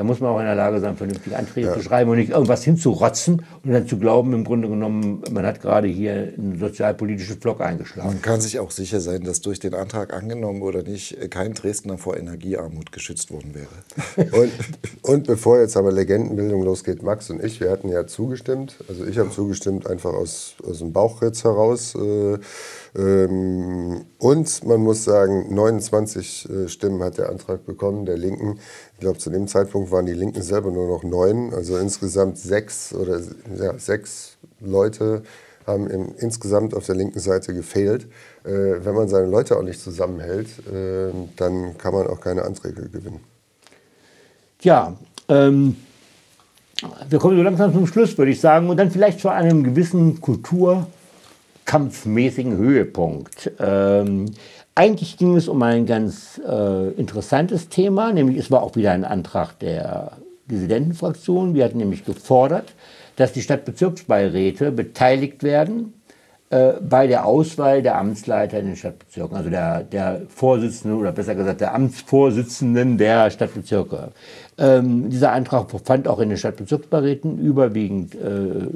[0.00, 1.74] da muss man auch in der Lage sein, vernünftige Anträge ja.
[1.74, 5.60] zu schreiben und nicht irgendwas hinzurotzen und dann zu glauben, im Grunde genommen, man hat
[5.60, 8.08] gerade hier ein sozialpolitisches Block eingeschlagen.
[8.08, 11.98] Man kann sich auch sicher sein, dass durch den Antrag angenommen oder nicht kein Dresdner
[11.98, 14.30] vor Energiearmut geschützt worden wäre.
[14.40, 14.52] und,
[15.02, 18.76] und bevor jetzt aber Legendenbildung losgeht, Max und ich, wir hatten ja zugestimmt.
[18.88, 21.94] Also ich habe zugestimmt einfach aus, aus dem Bauchritz heraus.
[21.94, 22.38] Äh,
[22.92, 28.58] und man muss sagen, 29 äh, Stimmen hat der Antrag bekommen, der Linken.
[28.94, 31.54] Ich glaube, zu dem Zeitpunkt waren die Linken selber nur noch neun.
[31.54, 33.20] Also insgesamt sechs oder
[33.56, 35.22] ja, sechs Leute
[35.66, 38.08] haben im, insgesamt auf der linken Seite gefehlt.
[38.44, 42.88] Äh, wenn man seine Leute auch nicht zusammenhält, äh, dann kann man auch keine Anträge
[42.88, 43.20] gewinnen.
[44.62, 44.96] Ja,
[45.28, 45.76] ähm,
[47.08, 50.20] wir kommen so langsam zum Schluss, würde ich sagen, und dann vielleicht zu einem gewissen
[50.20, 50.88] Kultur-
[51.70, 53.52] kampfmäßigen Höhepunkt.
[53.60, 54.24] Ähm,
[54.74, 59.04] eigentlich ging es um ein ganz äh, interessantes Thema, nämlich es war auch wieder ein
[59.04, 60.18] Antrag der
[60.50, 61.54] Dissidentenfraktion.
[61.54, 62.74] Wir hatten nämlich gefordert,
[63.14, 65.94] dass die Stadtbezirksbeiräte beteiligt werden
[66.50, 71.36] äh, bei der Auswahl der Amtsleiter in den Stadtbezirken, also der, der Vorsitzenden oder besser
[71.36, 74.08] gesagt der Amtsvorsitzenden der Stadtbezirke.
[74.58, 78.66] Ähm, dieser Antrag fand auch in den Stadtbezirksbeiräten überwiegend äh,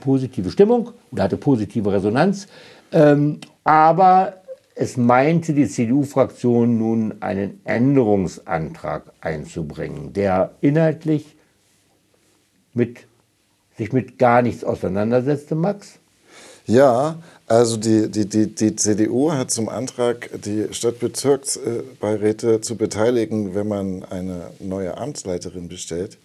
[0.00, 2.46] positive Stimmung oder hatte positive Resonanz.
[2.92, 4.34] Ähm, aber
[4.74, 11.36] es meinte die CDU-Fraktion nun einen Änderungsantrag einzubringen, der inhaltlich
[12.74, 13.06] mit,
[13.78, 16.00] sich mit gar nichts auseinandersetzte, Max.
[16.66, 23.68] Ja, also die, die, die, die CDU hat zum Antrag, die Stadtbezirksbeiräte zu beteiligen, wenn
[23.68, 26.16] man eine neue Amtsleiterin bestellt,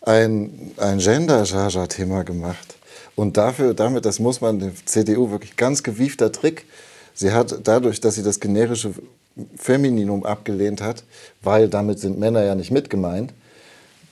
[0.00, 2.76] ein, ein Gender-Jaja-Thema gemacht.
[3.14, 6.64] Und dafür, damit, das muss man der CDU wirklich ganz gewiefter Trick.
[7.12, 8.94] Sie hat dadurch, dass sie das generische
[9.56, 11.04] Femininum abgelehnt hat,
[11.42, 13.34] weil damit sind Männer ja nicht mitgemeint,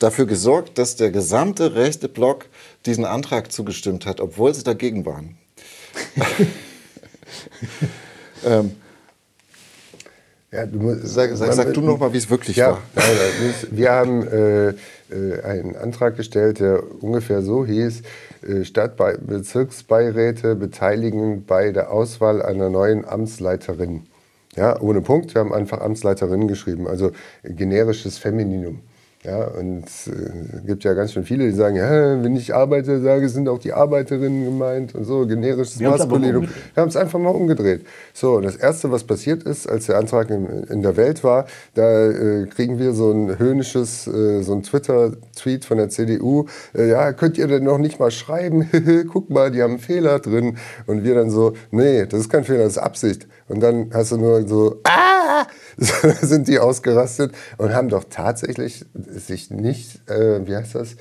[0.04, 2.46] dafür gesorgt, dass der gesamte rechte Block
[2.86, 5.38] diesen Antrag zugestimmt hat, obwohl sie dagegen waren.
[8.44, 8.72] ähm,
[10.54, 12.82] Ja, du musst, Sag, sag, sag du noch mal, wie es wirklich ja, war.
[12.94, 13.06] Nein,
[13.40, 18.02] nein, wir haben äh, äh, einen Antrag gestellt, der ungefähr so hieß,
[18.46, 24.06] äh, Stadtbezirksbeiräte beteiligen bei der Auswahl einer neuen Amtsleiterin.
[24.54, 27.10] Ja, ohne Punkt, wir haben einfach Amtsleiterin geschrieben, also
[27.42, 28.80] generisches Femininum.
[29.24, 30.12] Ja, und es äh,
[30.66, 33.72] gibt ja ganz schön viele, die sagen, ja, wenn ich Arbeiter sage, sind auch die
[33.72, 36.46] Arbeiterinnen gemeint und so, generisches Wir Maskulinum.
[36.74, 37.86] Wir haben es einfach mal umgedreht.
[38.12, 41.46] So, und das Erste, was passiert ist, als der Antrag in, in der Welt war,
[41.72, 46.44] da äh, kriegen wir so ein höhnisches, äh, so ein Twitter-Tweet von der CDU.
[46.74, 48.68] Äh, ja, könnt ihr denn noch nicht mal schreiben?
[49.10, 50.58] Guck mal, die haben einen Fehler drin.
[50.86, 53.26] Und wir dann so, nee, das ist kein Fehler, das ist Absicht.
[53.48, 55.13] Und dann hast du nur so, ah!
[55.76, 60.96] So sind die ausgerastet und haben doch tatsächlich sich nicht, äh, wie heißt das?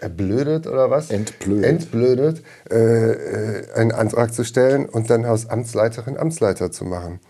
[0.00, 1.10] Erblödet oder was?
[1.10, 1.64] Entblödet.
[1.64, 7.20] Entblödet, äh, äh, einen Antrag zu stellen und dann aus Amtsleiterin Amtsleiter zu machen.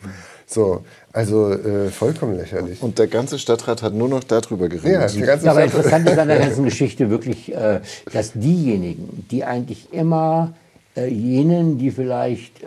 [0.47, 2.83] So, also äh, vollkommen lächerlich.
[2.83, 5.01] Und der ganze Stadtrat hat nur noch darüber geredet.
[5.01, 7.81] ja, die ganze Ja, aber interessant ist an der ganzen Geschichte wirklich, äh,
[8.13, 10.55] dass diejenigen, die eigentlich immer
[10.97, 12.67] äh, jenen, die vielleicht äh,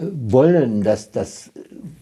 [0.00, 1.50] wollen, dass das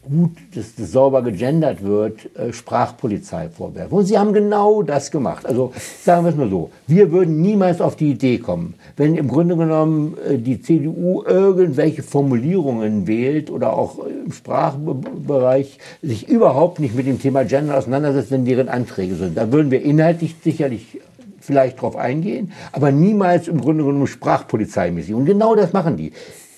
[0.02, 3.96] gut, dass das sauber gegendert wird, äh, Sprachpolizei vorwerfen.
[3.96, 5.46] Und sie haben genau das gemacht.
[5.46, 5.72] Also
[6.02, 9.56] sagen wir es mal so, wir würden niemals auf die Idee kommen, wenn im Grunde
[9.56, 17.06] genommen äh, die CDU irgendwelche Formulierungen wählt oder auch im Sprachbereich sich überhaupt nicht mit
[17.06, 19.36] dem Thema Gender auseinandersetzt, wenn deren Anträge sind.
[19.36, 21.00] Da würden wir inhaltlich sicherlich
[21.40, 25.14] vielleicht drauf eingehen, aber niemals im Grunde genommen sprachpolizeimäßig.
[25.14, 26.12] Und genau das machen die.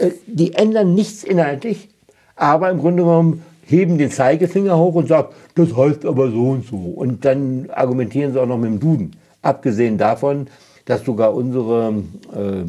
[0.04, 1.88] Äh, Die ändern nichts inhaltlich,
[2.36, 6.66] aber im Grunde genommen heben den Zeigefinger hoch und sagen, das heißt aber so und
[6.66, 6.76] so.
[6.76, 9.16] Und dann argumentieren sie auch noch mit dem Duden.
[9.42, 10.48] Abgesehen davon,
[10.84, 12.02] dass sogar unsere
[12.34, 12.64] äh,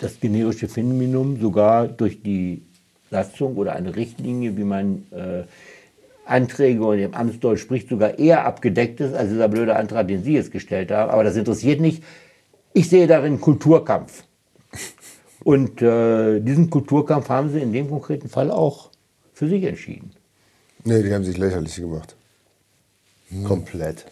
[0.00, 2.62] das generische Femininum sogar durch die
[3.10, 5.42] Satzung oder eine Richtlinie, wie man äh,
[6.24, 10.34] Anträge und im Amtsdeutsch spricht, sogar eher abgedeckt ist als dieser blöde Antrag, den Sie
[10.34, 11.10] jetzt gestellt haben.
[11.10, 12.02] Aber das interessiert nicht.
[12.72, 14.24] Ich sehe darin Kulturkampf.
[15.42, 18.90] Und äh, diesen Kulturkampf haben Sie in dem konkreten Fall auch
[19.32, 20.12] für sich entschieden.
[20.84, 22.14] Nee, die haben sich lächerlich gemacht.
[23.44, 24.06] Komplett.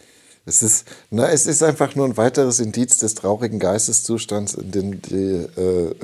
[0.45, 5.01] Es ist, na, es ist einfach nur ein weiteres Indiz des traurigen Geisteszustands, in dem
[5.01, 5.95] die, äh, äh,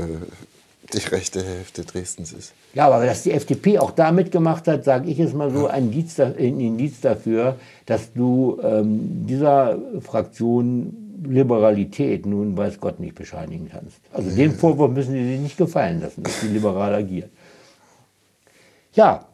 [0.94, 2.54] die rechte Hälfte Dresdens ist.
[2.74, 5.86] Ja, aber dass die FDP auch da mitgemacht hat, sage ich jetzt mal so, ein
[5.86, 13.70] Indiz, ein Indiz dafür, dass du ähm, dieser Fraktion Liberalität nun weiß Gott nicht bescheinigen
[13.72, 14.00] kannst.
[14.14, 17.30] Also den Vorwurf müssen sie sich nicht gefallen lassen, dass sie liberal agiert.
[18.94, 19.26] Ja,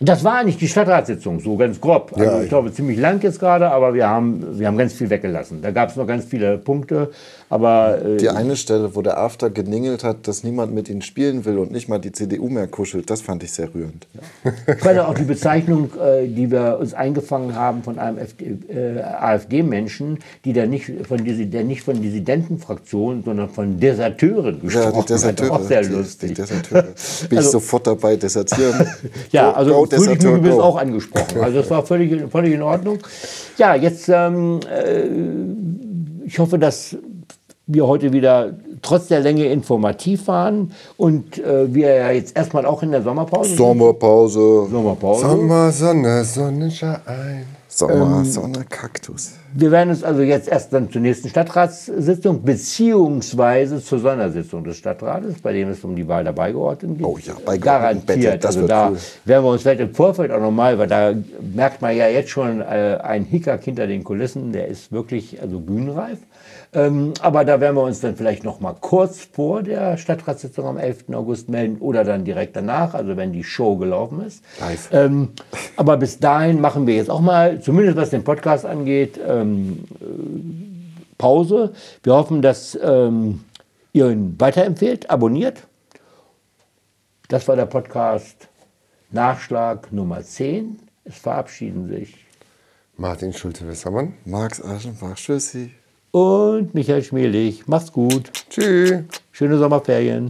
[0.00, 2.12] das war eigentlich die Stadtratssitzung, so ganz grob.
[2.14, 5.10] Also Ja, ich glaube, ziemlich lang jetzt gerade, aber wir haben, wir haben ganz viel
[5.10, 5.60] weggelassen.
[5.60, 7.10] Da gab es noch ganz viele Punkte,
[7.50, 11.44] aber äh, Die eine Stelle, wo der After geningelt hat, dass niemand mit ihnen spielen
[11.44, 14.06] will und nicht mal die CDU mehr kuschelt, das fand ich sehr rührend.
[14.66, 20.52] Gerade auch die Bezeichnung, äh, die wir uns eingefangen haben von einem äh, AfD-Menschen, die
[20.52, 25.08] da nicht von, der nicht von Dissidentenfraktionen, sondern von Deserteuren gesprochen Ja, die hat.
[25.10, 25.50] Deserteure.
[25.52, 26.28] Auch sehr die, lustig.
[26.30, 26.82] Die Deserteure.
[26.82, 26.92] Bin
[27.30, 28.86] ich Also- sofort dabei, desertieren.
[29.30, 30.62] Ja, Go, also go, Fröhlich Deserteur, Lüge ist go.
[30.62, 31.40] auch angesprochen.
[31.40, 32.98] Also das war völlig, völlig in Ordnung.
[33.56, 36.96] Ja, jetzt, ähm, äh, ich hoffe, dass
[37.68, 42.82] wir heute wieder trotz der Länge informativ waren und äh, wir ja jetzt erstmal auch
[42.82, 43.54] in der Sommerpause.
[43.54, 44.66] Sommerpause.
[44.70, 45.20] Sommerpause.
[45.20, 47.44] Sommer, Sonne, Sonnenschein.
[47.68, 49.34] Sommer, Sonne, Kaktus.
[49.54, 55.40] Wir werden uns also jetzt erst dann zur nächsten Stadtratssitzung beziehungsweise zur Sondersitzung des Stadtrates,
[55.42, 57.06] bei dem es um die Wahl der Beigeordneten geht.
[57.06, 58.44] Oh ja, Beigeordnetenbette, Garantiert.
[58.44, 58.98] das also da cool.
[59.26, 61.12] werden wir uns vielleicht im Vorfeld auch nochmal, weil da
[61.54, 65.60] merkt man ja jetzt schon äh, einen Hickhack hinter den Kulissen, der ist wirklich also
[65.60, 66.18] bühnenreif.
[66.74, 70.76] Ähm, aber da werden wir uns dann vielleicht noch mal kurz vor der Stadtratssitzung am
[70.76, 71.06] 11.
[71.12, 74.44] August melden oder dann direkt danach, also wenn die Show gelaufen ist.
[74.60, 74.90] Live.
[74.92, 75.30] Ähm,
[75.76, 80.04] aber bis dahin machen wir jetzt auch mal, zumindest was den Podcast angeht, ähm, äh,
[81.16, 81.72] Pause.
[82.02, 83.44] Wir hoffen, dass ähm,
[83.92, 85.62] ihr ihn weiterempfehlt, abonniert.
[87.28, 88.48] Das war der Podcast
[89.10, 90.78] Nachschlag Nummer 10.
[91.04, 92.14] Es verabschieden sich
[92.96, 94.14] Martin Schulte-Wissermann.
[94.24, 95.72] Max Aschenbach, tschüssi.
[96.10, 97.66] Und Michael Schmelig.
[97.66, 98.30] Macht's gut.
[98.50, 99.04] Tschüss.
[99.32, 100.28] Schöne Sommerferien.